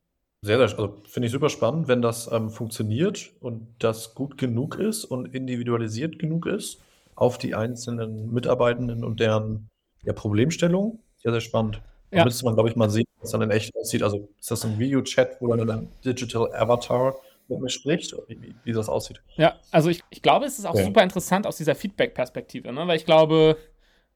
Sehr, 0.42 0.57
sehr, 0.57 0.79
also 0.79 1.03
finde 1.07 1.26
ich 1.26 1.33
super 1.33 1.50
spannend, 1.50 1.87
wenn 1.87 2.00
das 2.00 2.31
ähm, 2.33 2.48
funktioniert 2.50 3.33
und 3.40 3.66
das 3.79 4.14
gut 4.14 4.38
genug 4.38 4.76
ist 4.79 5.05
und 5.05 5.35
individualisiert 5.35 6.18
genug 6.18 6.46
ist 6.46 6.81
auf 7.14 7.37
die 7.37 7.55
einzelnen 7.55 8.33
Mitarbeitenden 8.33 9.05
und 9.05 9.20
deren 9.20 9.68
ja, 10.03 10.14
Problemstellung. 10.14 11.00
Sehr, 11.18 11.33
sehr 11.33 11.42
spannend. 11.42 11.83
Ja. 12.11 12.18
Da 12.18 12.24
müsste 12.24 12.46
man, 12.46 12.55
glaube 12.55 12.70
ich, 12.70 12.76
mal 12.76 12.88
sehen, 12.88 13.05
wie 13.18 13.24
es 13.24 13.33
dann 13.33 13.42
in 13.42 13.50
echt 13.50 13.76
aussieht. 13.76 14.03
Also 14.03 14.31
ist 14.38 14.50
das 14.50 14.64
ein 14.64 14.79
Videochat, 14.79 15.37
wo 15.40 15.55
dann 15.55 15.70
ein 15.70 15.88
Digital 16.03 16.50
Avatar 16.55 17.14
mit 17.48 17.61
mir 17.61 17.68
spricht, 17.68 18.14
wie, 18.29 18.40
wie, 18.40 18.55
wie 18.64 18.72
das 18.72 18.88
aussieht? 18.88 19.20
Ja, 19.37 19.57
also 19.70 19.90
ich, 19.90 20.03
ich 20.09 20.22
glaube, 20.22 20.46
es 20.46 20.59
ist 20.59 20.64
auch 20.64 20.74
Ja. 20.74 20.85
super 20.85 21.03
interessant 21.03 21.46
aus 21.46 21.59
dieser 21.59 21.74
Feedback-Perspektive, 21.74 22.72
ne? 22.72 22.88
weil 22.88 22.96
ich 22.96 23.05
glaube, 23.05 23.59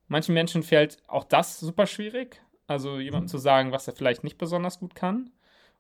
manchen 0.09 0.33
Menschen 0.33 0.63
fällt 0.63 0.97
auch 1.07 1.25
das 1.25 1.61
super 1.61 1.87
schwierig, 1.87 2.41
also 2.67 2.99
jemandem 2.99 3.29
zu 3.29 3.37
sagen, 3.37 3.73
was 3.73 3.87
er 3.87 3.95
vielleicht 3.95 4.25
nicht 4.25 4.39
besonders 4.39 4.79
gut 4.79 4.95
kann. 4.95 5.31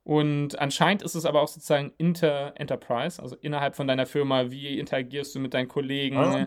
Und 0.04 0.58
anscheinend 0.58 1.02
ist 1.02 1.14
es 1.14 1.24
aber 1.24 1.40
auch 1.40 1.48
sozusagen 1.48 1.92
inter-Enterprise, 1.96 3.22
also 3.22 3.36
innerhalb 3.40 3.74
von 3.74 3.86
deiner 3.86 4.04
Firma, 4.06 4.50
wie 4.50 4.78
interagierst 4.78 5.34
du 5.34 5.38
mit 5.40 5.54
deinen 5.54 5.68
Kollegen. 5.68 6.16
Ah, 6.18 6.46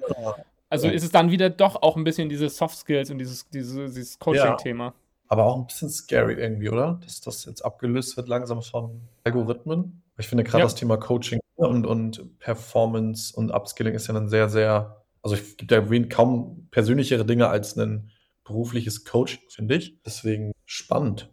Also 0.70 0.88
ja. 0.88 0.94
ist 0.94 1.04
es 1.04 1.12
dann 1.12 1.32
wieder 1.32 1.50
doch 1.50 1.82
auch 1.82 1.96
ein 1.98 2.04
bisschen 2.04 2.30
diese 2.30 2.50
Soft 2.50 2.78
Skills 2.78 3.10
und 3.10 3.18
dieses, 3.18 3.50
diese, 3.50 3.86
dieses 3.86 4.20
Coaching-Thema. 4.20 4.94
aber 5.30 5.46
auch 5.46 5.58
ein 5.58 5.66
bisschen 5.66 5.90
scary 5.90 6.34
irgendwie, 6.36 6.70
oder? 6.70 7.00
Dass 7.04 7.22
das 7.22 7.46
jetzt 7.46 7.62
abgelöst 7.66 8.16
wird 8.16 8.28
langsam 8.28 8.62
von 8.62 9.02
Algorithmen. 9.24 10.04
Ich 10.18 10.28
finde 10.28 10.44
gerade 10.44 10.60
Ja. 10.60 10.66
das 10.66 10.76
Thema 10.76 10.98
Coaching 10.98 11.40
und, 11.56 11.86
und 11.88 12.38
Performance 12.40 13.36
und 13.36 13.52
Upskilling 13.52 13.94
ist 13.96 14.08
ja 14.08 14.16
ein 14.16 14.28
sehr, 14.30 14.50
sehr, 14.50 15.04
also 15.24 15.36
es 15.36 15.58
gibt 15.58 15.72
ja 15.72 15.82
kaum 16.10 16.68
persönlichere 16.70 17.26
Dinge 17.26 17.48
als 17.50 17.76
ein 17.78 18.12
berufliches 18.44 19.04
Coaching, 19.06 19.42
finde 19.50 19.76
ich. 19.76 20.02
Deswegen 20.06 20.52
spannend. 20.66 21.30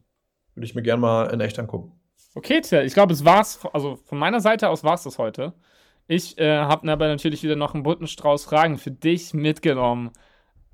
Würde 0.54 0.64
ich 0.66 0.74
mir 0.74 0.82
gerne 0.82 1.00
mal 1.00 1.24
in 1.32 1.40
echt 1.40 1.58
angucken. 1.58 1.92
Okay, 2.34 2.60
Till, 2.60 2.82
ich 2.82 2.94
glaube, 2.94 3.12
es 3.12 3.24
war's. 3.24 3.60
Also 3.72 3.96
von 3.96 4.18
meiner 4.18 4.40
Seite 4.40 4.68
aus 4.68 4.82
war 4.82 4.94
es 4.94 5.04
das 5.04 5.18
heute. 5.18 5.52
Ich 6.06 6.36
äh, 6.38 6.58
habe 6.58 6.90
aber 6.90 7.08
natürlich 7.08 7.42
wieder 7.42 7.56
noch 7.56 7.74
einen 7.74 7.84
bunten 7.84 8.06
Strauß 8.06 8.44
Fragen 8.44 8.76
für 8.76 8.90
dich 8.90 9.32
mitgenommen. 9.32 10.10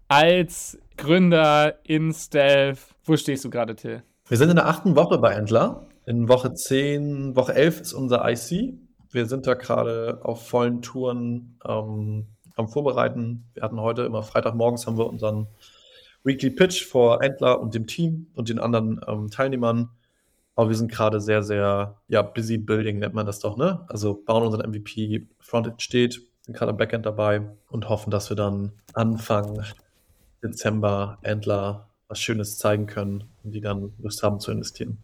Als 0.09 0.79
Gründer 0.97 1.79
in 1.85 2.13
Stealth. 2.13 2.81
Wo 3.05 3.17
stehst 3.17 3.45
du 3.45 3.51
gerade, 3.51 3.77
Till? 3.77 4.03
Wir 4.29 4.37
sind 4.37 4.51
in 4.51 4.57
der 4.57 4.67
achten 4.67 4.97
Woche 4.97 5.19
bei 5.19 5.33
Entler. 5.33 5.87
In 6.07 6.29
Woche 6.29 6.55
10, 6.55 7.37
Woche 7.37 7.55
11 7.55 7.81
ist 7.81 7.93
unser 7.93 8.29
IC. 8.29 8.75
Wir 9.11 9.27
sind 9.27 9.47
da 9.47 9.55
gerade 9.55 10.21
auf 10.23 10.49
vollen 10.49 10.83
Touren 10.83 11.59
ähm, 11.67 12.27
am 12.57 12.69
Vorbereiten. 12.69 13.45
Wir 13.55 13.63
hatten 13.63 13.81
heute 13.81 14.03
immer 14.03 14.23
Freitagmorgens 14.23 14.87
haben 14.87 14.99
wir 14.99 15.07
unseren 15.07 15.47
Weekly 16.25 16.51
Pitch 16.51 16.85
vor 16.85 17.23
Entler 17.23 17.61
und 17.61 17.75
dem 17.75 17.87
Team 17.87 18.29
und 18.35 18.49
den 18.49 18.59
anderen 18.59 19.01
ähm, 19.07 19.31
Teilnehmern. 19.31 19.91
Aber 20.61 20.69
wir 20.69 20.77
sind 20.77 20.93
gerade 20.93 21.23
sehr, 21.23 21.43
sehr, 21.43 21.97
ja, 22.09 22.21
busy 22.21 22.59
building 22.59 22.99
nennt 22.99 23.15
man 23.15 23.25
das 23.25 23.39
doch, 23.39 23.57
ne? 23.57 23.83
Also 23.89 24.23
bauen 24.27 24.43
unseren 24.43 24.69
MVP, 24.69 25.27
Frontend 25.39 25.81
steht, 25.81 26.21
sind 26.43 26.55
gerade 26.55 26.71
am 26.73 26.77
Backend 26.77 27.07
dabei 27.07 27.49
und 27.71 27.89
hoffen, 27.89 28.11
dass 28.11 28.29
wir 28.29 28.37
dann 28.37 28.73
Anfang 28.93 29.65
Dezember 30.43 31.17
Entler 31.23 31.89
was 32.09 32.21
Schönes 32.21 32.59
zeigen 32.59 32.87
können 32.87 33.25
und 33.43 33.53
die 33.53 33.63
dann 33.63 33.95
Lust 34.01 34.23
haben 34.23 34.39
zu 34.39 34.51
investieren. 34.51 34.99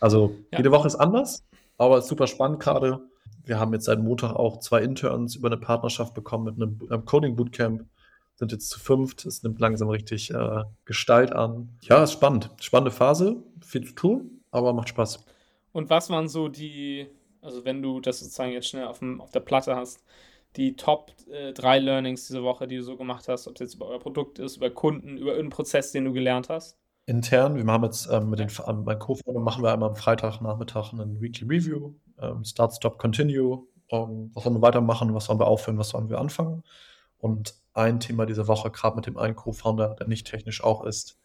Also 0.00 0.36
Ja. 0.52 0.58
jede 0.58 0.70
Woche 0.70 0.88
ist 0.88 0.96
anders, 0.96 1.46
aber 1.78 1.96
es 1.96 2.04
ist 2.04 2.10
super 2.10 2.26
spannend 2.26 2.60
gerade. 2.60 3.00
Wir 3.46 3.58
haben 3.58 3.72
jetzt 3.72 3.86
seit 3.86 4.00
Montag 4.00 4.34
auch 4.34 4.58
zwei 4.58 4.82
Interns 4.82 5.34
über 5.34 5.48
eine 5.48 5.56
Partnerschaft 5.56 6.12
bekommen 6.12 6.44
mit 6.44 6.56
einem, 6.56 6.78
einem 6.90 7.06
Coding 7.06 7.36
Bootcamp. 7.36 7.86
Sind 8.34 8.52
jetzt 8.52 8.68
zu 8.68 8.78
fünft. 8.78 9.24
Es 9.24 9.42
nimmt 9.42 9.60
langsam 9.60 9.88
richtig 9.88 10.30
äh, 10.30 10.64
Gestalt 10.84 11.32
an. 11.32 11.70
Ja, 11.84 12.02
ist 12.02 12.12
spannend. 12.12 12.50
Spannende 12.60 12.90
Phase. 12.90 13.36
Viel 13.62 13.86
zu 13.86 13.94
tun, 13.94 14.39
aber 14.50 14.72
macht 14.72 14.88
Spaß. 14.88 15.24
Und 15.72 15.90
was 15.90 16.10
waren 16.10 16.28
so 16.28 16.48
die, 16.48 17.06
also 17.40 17.64
wenn 17.64 17.82
du 17.82 18.00
das 18.00 18.20
sozusagen 18.20 18.52
jetzt 18.52 18.68
schnell 18.68 18.86
auf, 18.86 18.98
dem, 18.98 19.20
auf 19.20 19.30
der 19.30 19.40
Platte 19.40 19.76
hast, 19.76 20.04
die 20.56 20.74
Top 20.74 21.12
äh, 21.30 21.52
drei 21.52 21.78
Learnings 21.78 22.26
diese 22.26 22.42
Woche, 22.42 22.66
die 22.66 22.76
du 22.76 22.82
so 22.82 22.96
gemacht 22.96 23.28
hast, 23.28 23.46
ob 23.46 23.54
es 23.54 23.60
jetzt 23.60 23.74
über 23.74 23.86
euer 23.86 24.00
Produkt 24.00 24.38
ist, 24.38 24.56
über 24.56 24.70
Kunden, 24.70 25.16
über 25.16 25.30
irgendeinen 25.30 25.50
Prozess, 25.50 25.92
den 25.92 26.06
du 26.06 26.12
gelernt 26.12 26.48
hast? 26.48 26.76
Intern, 27.06 27.56
wir 27.56 27.64
haben 27.72 27.84
jetzt 27.84 28.08
ähm, 28.10 28.30
mit 28.30 28.38
den 28.38 28.50
ähm, 28.66 28.84
bei 28.84 28.94
Co-Founder 28.94 29.40
machen 29.40 29.62
wir 29.62 29.72
einmal 29.72 29.90
am 29.90 29.96
Freitagnachmittag 29.96 30.92
einen 30.92 31.20
Weekly 31.20 31.46
Review, 31.46 31.94
ähm, 32.20 32.44
Start, 32.44 32.74
Stop, 32.74 32.98
Continue. 32.98 33.66
Ähm, 33.90 34.30
was 34.34 34.44
wollen 34.44 34.56
wir 34.56 34.62
weitermachen, 34.62 35.14
was 35.14 35.28
wollen 35.28 35.40
wir 35.40 35.46
aufhören, 35.46 35.78
was 35.78 35.94
wollen 35.94 36.08
wir 36.08 36.18
anfangen? 36.18 36.62
Und 37.18 37.54
ein 37.72 38.00
Thema 38.00 38.26
dieser 38.26 38.48
Woche, 38.48 38.70
gerade 38.70 38.96
mit 38.96 39.06
dem 39.06 39.16
einen 39.16 39.36
Co-Founder, 39.36 39.96
der 39.98 40.08
nicht 40.08 40.26
technisch 40.26 40.62
auch 40.62 40.84
ist, 40.84 41.18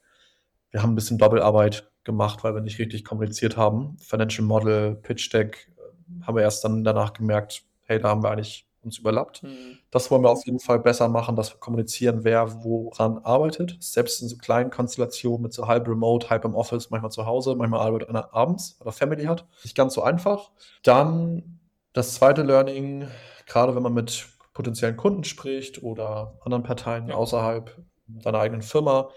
wir 0.71 0.81
haben 0.81 0.91
ein 0.91 0.95
bisschen 0.95 1.17
Doppelarbeit 1.17 1.89
gemacht, 2.05 2.43
weil 2.43 2.53
wir 2.53 2.61
nicht 2.61 2.79
richtig 2.79 3.03
kommuniziert 3.03 3.57
haben. 3.57 3.97
Financial 3.99 4.45
Model, 4.45 4.95
Pitch 4.95 5.33
Deck, 5.33 5.69
äh, 5.77 6.25
haben 6.25 6.35
wir 6.35 6.43
erst 6.43 6.63
dann 6.63 6.83
danach 6.83 7.13
gemerkt, 7.13 7.63
hey, 7.83 7.99
da 7.99 8.09
haben 8.09 8.23
wir 8.23 8.31
eigentlich 8.31 8.65
uns 8.85 8.99
überlappt. 8.99 9.43
Mhm. 9.43 9.79
Das 9.91 10.09
wollen 10.11 10.23
wir 10.23 10.29
auf 10.29 10.45
jeden 10.45 10.59
Fall 10.59 10.79
besser 10.79 11.09
machen, 11.09 11.35
dass 11.35 11.51
wir 11.51 11.59
kommunizieren, 11.59 12.23
wer 12.23 12.63
woran 12.63 13.17
arbeitet. 13.17 13.77
Selbst 13.79 14.21
in 14.21 14.29
so 14.29 14.37
kleinen 14.37 14.69
Konstellationen 14.69 15.41
mit 15.41 15.53
so 15.53 15.67
halb 15.67 15.87
remote, 15.87 16.29
halb 16.29 16.45
im 16.45 16.55
Office, 16.55 16.91
manchmal 16.91 17.11
zu 17.11 17.25
Hause, 17.25 17.55
manchmal 17.55 17.81
arbeitet 17.81 18.09
einer 18.09 18.33
abends 18.33 18.77
oder 18.79 18.91
Family 18.91 19.25
hat. 19.25 19.47
Nicht 19.63 19.75
ganz 19.75 19.95
so 19.95 20.03
einfach. 20.03 20.51
Dann 20.83 21.59
das 21.93 22.13
zweite 22.13 22.43
Learning, 22.43 23.07
gerade 23.47 23.75
wenn 23.75 23.83
man 23.83 23.93
mit 23.93 24.27
potenziellen 24.53 24.97
Kunden 24.97 25.23
spricht 25.23 25.83
oder 25.83 26.37
anderen 26.41 26.63
Parteien 26.63 27.07
ja. 27.07 27.15
außerhalb 27.15 27.75
deiner 28.07 28.39
eigenen 28.39 28.61
Firma, 28.61 29.09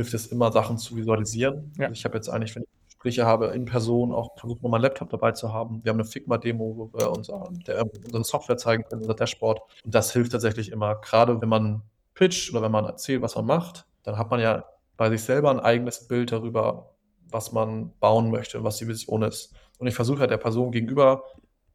hilft 0.00 0.14
es 0.14 0.26
immer, 0.26 0.50
Sachen 0.52 0.78
zu 0.78 0.96
visualisieren. 0.96 1.72
Ja. 1.78 1.86
Also 1.86 1.92
ich 1.98 2.04
habe 2.04 2.16
jetzt 2.16 2.28
eigentlich, 2.28 2.54
wenn 2.56 2.62
ich 2.62 2.68
Gespräche 2.88 3.24
habe 3.24 3.48
in 3.48 3.64
Person, 3.64 4.12
auch 4.12 4.38
versucht, 4.38 4.62
mal 4.62 4.68
meinen 4.68 4.82
Laptop 4.82 5.08
dabei 5.10 5.32
zu 5.32 5.52
haben. 5.52 5.82
Wir 5.82 5.90
haben 5.90 6.00
eine 6.00 6.08
Figma-Demo, 6.08 6.76
wo 6.76 6.98
wir 6.98 7.10
unser, 7.10 7.48
der, 7.66 7.86
unsere 8.04 8.24
Software 8.24 8.58
zeigen 8.58 8.84
können, 8.84 9.02
unser 9.02 9.14
Dashboard. 9.14 9.60
Und 9.84 9.94
das 9.94 10.12
hilft 10.12 10.32
tatsächlich 10.32 10.70
immer, 10.70 10.96
gerade 10.96 11.40
wenn 11.40 11.48
man 11.48 11.82
pitcht 12.14 12.50
oder 12.52 12.62
wenn 12.62 12.72
man 12.72 12.84
erzählt, 12.84 13.22
was 13.22 13.36
man 13.36 13.46
macht, 13.46 13.86
dann 14.02 14.18
hat 14.18 14.30
man 14.30 14.40
ja 14.40 14.64
bei 14.98 15.08
sich 15.08 15.22
selber 15.22 15.50
ein 15.50 15.60
eigenes 15.60 16.08
Bild 16.08 16.30
darüber, 16.30 16.94
was 17.30 17.52
man 17.52 17.92
bauen 18.00 18.30
möchte, 18.30 18.62
was 18.64 18.76
die 18.76 18.88
Vision 18.88 19.22
ist. 19.22 19.54
Und 19.78 19.86
ich 19.86 19.94
versuche 19.94 20.20
halt 20.20 20.30
der 20.30 20.36
Person 20.36 20.70
gegenüber 20.70 21.24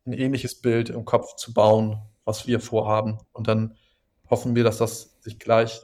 ein 0.05 0.13
ähnliches 0.13 0.61
Bild 0.61 0.91
im 0.91 1.05
Kopf 1.05 1.35
zu 1.38 1.53
bauen, 1.53 2.01
was 2.23 2.45
wir 2.45 2.59
vorhaben. 2.59 3.17
Und 3.33 3.47
dann 3.47 3.75
hoffen 4.29 4.55
wir, 4.55 4.63
dass 4.63 4.77
das 4.77 5.17
sich 5.21 5.39
gleich, 5.39 5.81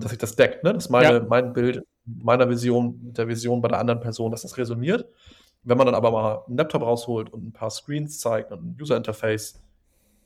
dass 0.00 0.10
sich 0.10 0.18
das 0.18 0.36
deckt, 0.36 0.64
ne? 0.64 0.74
dass 0.74 0.90
meine, 0.90 1.18
ja. 1.18 1.24
mein 1.28 1.52
Bild 1.52 1.84
meiner 2.04 2.48
Vision 2.48 3.00
mit 3.04 3.18
der 3.18 3.28
Vision 3.28 3.60
bei 3.60 3.68
der 3.68 3.78
anderen 3.78 4.00
Person, 4.00 4.30
dass 4.30 4.42
das 4.42 4.56
resoniert. 4.58 5.06
Wenn 5.62 5.78
man 5.78 5.86
dann 5.86 5.94
aber 5.94 6.10
mal 6.10 6.42
einen 6.46 6.56
Laptop 6.56 6.82
rausholt 6.82 7.32
und 7.32 7.46
ein 7.46 7.52
paar 7.52 7.70
Screens 7.70 8.18
zeigt 8.18 8.50
und 8.50 8.62
ein 8.64 8.76
User 8.80 8.96
Interface, 8.96 9.62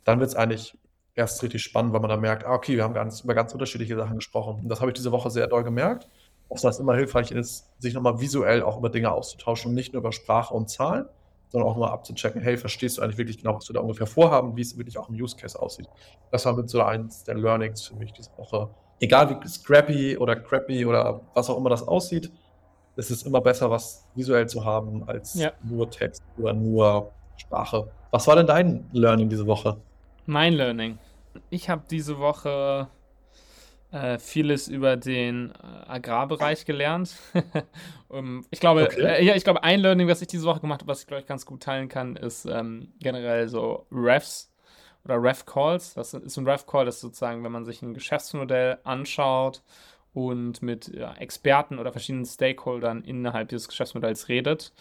dann 0.04 0.18
wird 0.20 0.30
es 0.30 0.36
eigentlich 0.36 0.78
erst 1.14 1.42
richtig 1.42 1.62
spannend, 1.62 1.92
weil 1.92 2.00
man 2.00 2.08
dann 2.08 2.20
merkt, 2.20 2.46
ah, 2.46 2.54
okay, 2.54 2.76
wir 2.76 2.84
haben 2.84 2.94
ganz, 2.94 3.20
über 3.20 3.34
ganz 3.34 3.52
unterschiedliche 3.52 3.96
Sachen 3.96 4.16
gesprochen. 4.16 4.60
Und 4.62 4.68
das 4.68 4.80
habe 4.80 4.90
ich 4.90 4.94
diese 4.94 5.12
Woche 5.12 5.30
sehr 5.30 5.46
doll 5.46 5.64
gemerkt, 5.64 6.08
dass 6.48 6.62
das 6.62 6.78
immer 6.78 6.94
hilfreich 6.94 7.30
ist, 7.32 7.70
sich 7.78 7.92
nochmal 7.92 8.20
visuell 8.20 8.62
auch 8.62 8.78
über 8.78 8.88
Dinge 8.88 9.10
auszutauschen 9.10 9.70
und 9.70 9.74
nicht 9.74 9.92
nur 9.92 10.00
über 10.00 10.12
Sprache 10.12 10.54
und 10.54 10.70
Zahlen, 10.70 11.06
sondern 11.48 11.68
auch 11.68 11.76
mal 11.76 11.90
abzuchecken, 11.90 12.40
hey, 12.40 12.56
verstehst 12.56 12.98
du 12.98 13.02
eigentlich 13.02 13.18
wirklich 13.18 13.38
genau, 13.38 13.56
was 13.56 13.68
wir 13.68 13.74
da 13.74 13.80
ungefähr 13.80 14.06
vorhaben, 14.06 14.56
wie 14.56 14.62
es 14.62 14.76
wirklich 14.76 14.98
auch 14.98 15.08
im 15.08 15.14
Use 15.14 15.36
Case 15.36 15.60
aussieht. 15.60 15.88
Das 16.30 16.44
war 16.46 16.54
mit 16.54 16.68
so 16.68 16.82
eins 16.82 17.24
der 17.24 17.34
Learnings 17.34 17.82
für 17.82 17.96
mich 17.96 18.12
diese 18.12 18.30
Woche, 18.36 18.70
egal 19.00 19.30
wie 19.30 19.48
scrappy 19.48 20.16
oder 20.16 20.36
crappy 20.36 20.84
oder 20.86 21.20
was 21.34 21.50
auch 21.50 21.58
immer 21.58 21.70
das 21.70 21.86
aussieht, 21.86 22.30
es 22.96 23.10
ist 23.10 23.26
immer 23.26 23.40
besser, 23.40 23.70
was 23.70 24.06
visuell 24.14 24.48
zu 24.48 24.64
haben, 24.64 25.06
als 25.06 25.34
ja. 25.34 25.52
nur 25.62 25.90
Text 25.90 26.22
oder 26.38 26.52
nur 26.52 27.12
Sprache. 27.36 27.90
Was 28.10 28.26
war 28.26 28.36
denn 28.36 28.46
dein 28.46 28.86
Learning 28.92 29.28
diese 29.28 29.46
Woche? 29.46 29.76
Mein 30.24 30.54
Learning. 30.54 30.98
Ich 31.50 31.68
habe 31.68 31.82
diese 31.90 32.18
Woche 32.18 32.88
äh, 33.92 34.18
vieles 34.18 34.68
über 34.68 34.96
den 34.96 35.50
äh, 35.50 35.90
Agrarbereich 35.90 36.64
gelernt. 36.64 37.14
um, 38.08 38.44
ich 38.50 38.60
glaube, 38.60 38.84
okay. 38.84 39.02
äh, 39.02 39.24
ja, 39.24 39.34
ich 39.34 39.44
glaube, 39.44 39.62
ein 39.62 39.80
Learning, 39.80 40.08
was 40.08 40.22
ich 40.22 40.28
diese 40.28 40.44
Woche 40.44 40.60
gemacht 40.60 40.80
habe, 40.80 40.90
was 40.90 41.00
ich 41.00 41.06
glaube 41.06 41.20
ich 41.20 41.26
ganz 41.26 41.44
gut 41.44 41.62
teilen 41.62 41.88
kann, 41.88 42.16
ist 42.16 42.46
ähm, 42.46 42.92
generell 43.00 43.48
so 43.48 43.86
Refs 43.92 44.50
oder 45.06 45.22
Ref 45.22 45.46
Calls. 45.46 45.94
Das 45.94 46.14
ist 46.14 46.36
ein 46.36 46.48
Ref 46.48 46.66
Call, 46.66 46.84
das 46.84 46.96
ist 46.96 47.00
sozusagen, 47.02 47.44
wenn 47.44 47.52
man 47.52 47.64
sich 47.64 47.80
ein 47.82 47.94
Geschäftsmodell 47.94 48.78
anschaut 48.84 49.62
und 50.12 50.62
mit 50.62 50.88
ja, 50.88 51.14
Experten 51.14 51.78
oder 51.78 51.92
verschiedenen 51.92 52.26
Stakeholdern 52.26 53.02
innerhalb 53.02 53.48
dieses 53.48 53.68
Geschäftsmodells 53.68 54.28
redet, 54.28 54.72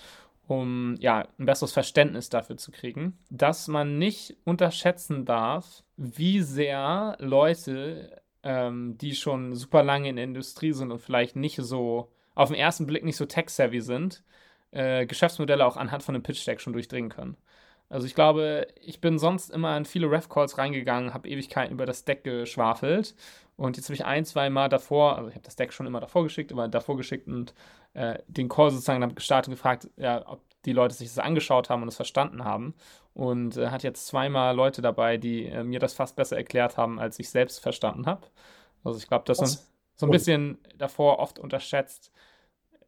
um 0.47 0.95
ja 0.99 1.27
ein 1.37 1.45
besseres 1.45 1.73
Verständnis 1.73 2.29
dafür 2.29 2.57
zu 2.57 2.71
kriegen, 2.71 3.17
dass 3.29 3.67
man 3.67 3.97
nicht 3.97 4.35
unterschätzen 4.45 5.25
darf, 5.25 5.83
wie 5.97 6.41
sehr 6.41 7.17
Leute, 7.19 8.21
ähm, 8.43 8.97
die 8.97 9.15
schon 9.15 9.55
super 9.55 9.83
lange 9.83 10.09
in 10.09 10.15
der 10.15 10.25
Industrie 10.25 10.73
sind 10.73 10.91
und 10.91 10.99
vielleicht 10.99 11.35
nicht 11.35 11.57
so 11.57 12.09
auf 12.33 12.49
den 12.49 12.57
ersten 12.57 12.87
Blick 12.87 13.03
nicht 13.03 13.17
so 13.17 13.25
tech-savvy 13.25 13.81
sind, 13.81 14.23
äh, 14.71 15.05
Geschäftsmodelle 15.05 15.65
auch 15.65 15.77
anhand 15.77 16.03
von 16.03 16.15
einem 16.15 16.23
Pitch-Deck 16.23 16.61
schon 16.61 16.73
durchdringen 16.73 17.09
können. 17.09 17.37
Also 17.89 18.07
ich 18.07 18.15
glaube, 18.15 18.67
ich 18.81 18.99
bin 18.99 19.19
sonst 19.19 19.51
immer 19.51 19.77
in 19.77 19.85
viele 19.85 20.09
Ref-Calls 20.09 20.57
reingegangen, 20.57 21.13
habe 21.13 21.29
Ewigkeiten 21.29 21.73
über 21.73 21.85
das 21.85 22.03
Deck 22.03 22.23
geschwafelt. 22.23 23.15
Und 23.57 23.77
jetzt 23.77 23.85
habe 23.85 23.93
ich 23.93 24.05
ein, 24.05 24.25
zwei 24.25 24.49
Mal 24.49 24.69
davor, 24.69 25.15
also 25.17 25.29
ich 25.29 25.35
habe 25.35 25.45
das 25.45 25.55
Deck 25.55 25.71
schon 25.71 25.85
immer 25.85 26.01
davor 26.01 26.23
geschickt, 26.23 26.51
aber 26.51 26.67
davor 26.67 26.97
geschickt 26.97 27.27
und 27.27 27.53
äh, 27.93 28.19
den 28.27 28.49
Call 28.49 28.71
sozusagen 28.71 29.01
dann 29.01 29.15
gestartet 29.15 29.49
und 29.49 29.55
gefragt, 29.55 29.89
ja, 29.97 30.27
ob 30.27 30.41
die 30.65 30.73
Leute 30.73 30.95
sich 30.95 31.07
das 31.07 31.19
angeschaut 31.19 31.69
haben 31.69 31.83
und 31.83 31.87
es 31.87 31.95
verstanden 31.95 32.43
haben. 32.43 32.73
Und 33.13 33.55
äh, 33.55 33.69
hat 33.69 33.83
jetzt 33.83 34.07
zweimal 34.07 34.55
Leute 34.55 34.81
dabei, 34.81 35.17
die 35.17 35.45
äh, 35.45 35.63
mir 35.63 35.79
das 35.79 35.93
fast 35.93 36.15
besser 36.15 36.35
erklärt 36.35 36.75
haben, 36.75 36.99
als 36.99 37.17
ich 37.19 37.29
selbst 37.29 37.59
verstanden 37.59 38.07
habe. 38.07 38.27
Also 38.83 38.99
ich 38.99 39.07
glaube, 39.07 39.23
das 39.25 39.39
ist 39.39 39.71
so 39.95 40.05
ein 40.05 40.11
bisschen 40.11 40.57
davor 40.77 41.19
oft 41.19 41.39
unterschätzt, 41.39 42.11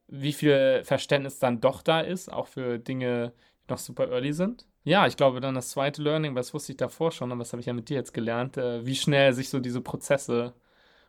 wie 0.08 0.34
viel 0.34 0.82
Verständnis 0.84 1.40
dann 1.40 1.62
doch 1.62 1.82
da 1.82 2.02
ist, 2.02 2.32
auch 2.32 2.48
für 2.48 2.78
Dinge, 2.80 3.32
die 3.68 3.74
noch 3.74 3.78
super 3.78 4.10
early 4.10 4.34
sind. 4.34 4.66
Ja, 4.88 5.06
ich 5.06 5.18
glaube 5.18 5.42
dann 5.42 5.54
das 5.54 5.72
zweite 5.72 6.02
Learning, 6.02 6.34
das 6.34 6.54
wusste 6.54 6.72
ich 6.72 6.78
davor 6.78 7.12
schon, 7.12 7.30
aber 7.34 7.40
das 7.40 7.52
habe 7.52 7.60
ich 7.60 7.66
ja 7.66 7.74
mit 7.74 7.90
dir 7.90 7.96
jetzt 7.96 8.14
gelernt, 8.14 8.56
äh, 8.56 8.86
wie 8.86 8.96
schnell 8.96 9.34
sich 9.34 9.50
so 9.50 9.60
diese 9.60 9.82
Prozesse 9.82 10.54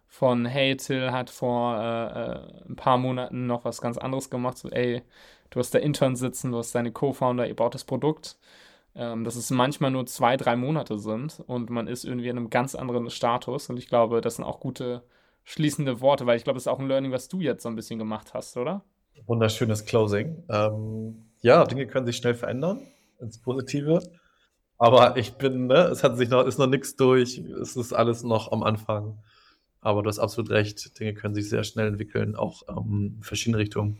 von, 0.08 0.46
hey, 0.46 0.76
Till 0.76 1.12
hat 1.12 1.30
vor 1.30 1.76
äh, 1.80 2.22
äh, 2.22 2.68
ein 2.68 2.74
paar 2.74 2.98
Monaten 2.98 3.46
noch 3.46 3.64
was 3.64 3.80
ganz 3.80 3.96
anderes 3.96 4.30
gemacht, 4.30 4.58
so, 4.58 4.68
ey, 4.70 5.02
du 5.50 5.60
hast 5.60 5.72
da 5.76 5.78
Intern 5.78 6.16
sitzen, 6.16 6.50
du 6.50 6.58
hast 6.58 6.74
deine 6.74 6.90
Co-Founder, 6.90 7.46
ihr 7.46 7.54
baut 7.54 7.72
das 7.72 7.84
Produkt, 7.84 8.36
ähm, 8.96 9.22
dass 9.22 9.36
es 9.36 9.48
manchmal 9.50 9.92
nur 9.92 10.06
zwei, 10.06 10.36
drei 10.36 10.56
Monate 10.56 10.98
sind 10.98 11.40
und 11.46 11.70
man 11.70 11.86
ist 11.86 12.04
irgendwie 12.04 12.30
in 12.30 12.36
einem 12.36 12.50
ganz 12.50 12.74
anderen 12.74 13.10
Status 13.10 13.70
und 13.70 13.76
ich 13.76 13.86
glaube, 13.86 14.20
das 14.20 14.36
sind 14.36 14.44
auch 14.44 14.58
gute 14.58 15.04
schließende 15.44 16.00
Worte, 16.00 16.26
weil 16.26 16.36
ich 16.36 16.42
glaube, 16.42 16.56
das 16.56 16.64
ist 16.64 16.68
auch 16.68 16.80
ein 16.80 16.88
Learning, 16.88 17.12
was 17.12 17.28
du 17.28 17.38
jetzt 17.40 17.62
so 17.62 17.68
ein 17.68 17.76
bisschen 17.76 18.00
gemacht 18.00 18.34
hast, 18.34 18.56
oder? 18.56 18.82
Wunderschönes 19.26 19.84
Closing. 19.84 20.42
Ähm, 20.48 21.28
ja, 21.42 21.64
Dinge 21.64 21.86
können 21.86 22.06
sich 22.06 22.16
schnell 22.16 22.34
verändern 22.34 22.80
ins 23.20 23.38
Positive. 23.38 24.00
Aber 24.78 25.16
ich 25.16 25.32
bin, 25.34 25.66
ne, 25.66 25.88
es 25.88 26.04
hat 26.04 26.16
sich 26.16 26.28
noch, 26.28 26.46
ist 26.46 26.58
noch 26.58 26.68
nichts 26.68 26.96
durch, 26.96 27.38
es 27.38 27.76
ist 27.76 27.92
alles 27.92 28.22
noch 28.22 28.52
am 28.52 28.62
Anfang. 28.62 29.18
Aber 29.80 30.02
du 30.02 30.08
hast 30.08 30.18
absolut 30.18 30.50
recht, 30.50 30.98
Dinge 30.98 31.14
können 31.14 31.34
sich 31.34 31.48
sehr 31.48 31.64
schnell 31.64 31.88
entwickeln, 31.88 32.36
auch 32.36 32.62
ähm, 32.68 33.14
in 33.16 33.22
verschiedene 33.22 33.58
Richtungen. 33.58 33.98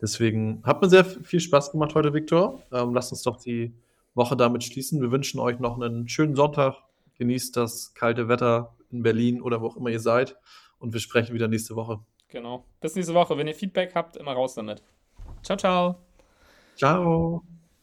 Deswegen 0.00 0.62
hat 0.64 0.80
mir 0.80 0.88
sehr 0.88 1.04
viel 1.04 1.40
Spaß 1.40 1.72
gemacht 1.72 1.94
heute, 1.94 2.14
Viktor. 2.14 2.62
Ähm, 2.72 2.94
lasst 2.94 3.12
uns 3.12 3.22
doch 3.22 3.36
die 3.36 3.74
Woche 4.14 4.36
damit 4.36 4.64
schließen. 4.64 5.00
Wir 5.00 5.10
wünschen 5.10 5.40
euch 5.40 5.58
noch 5.58 5.80
einen 5.80 6.08
schönen 6.08 6.36
Sonntag. 6.36 6.76
Genießt 7.18 7.56
das 7.56 7.92
kalte 7.94 8.28
Wetter 8.28 8.74
in 8.90 9.02
Berlin 9.02 9.42
oder 9.42 9.60
wo 9.60 9.66
auch 9.66 9.76
immer 9.76 9.90
ihr 9.90 10.00
seid. 10.00 10.36
Und 10.78 10.94
wir 10.94 11.00
sprechen 11.00 11.34
wieder 11.34 11.48
nächste 11.48 11.76
Woche. 11.76 12.00
Genau. 12.28 12.64
Bis 12.80 12.94
nächste 12.94 13.12
Woche. 13.12 13.36
Wenn 13.36 13.46
ihr 13.46 13.54
Feedback 13.54 13.94
habt, 13.94 14.16
immer 14.16 14.32
raus 14.32 14.54
damit. 14.54 14.82
Ciao, 15.42 15.58
ciao. 15.58 15.96
Ciao. 16.76 17.44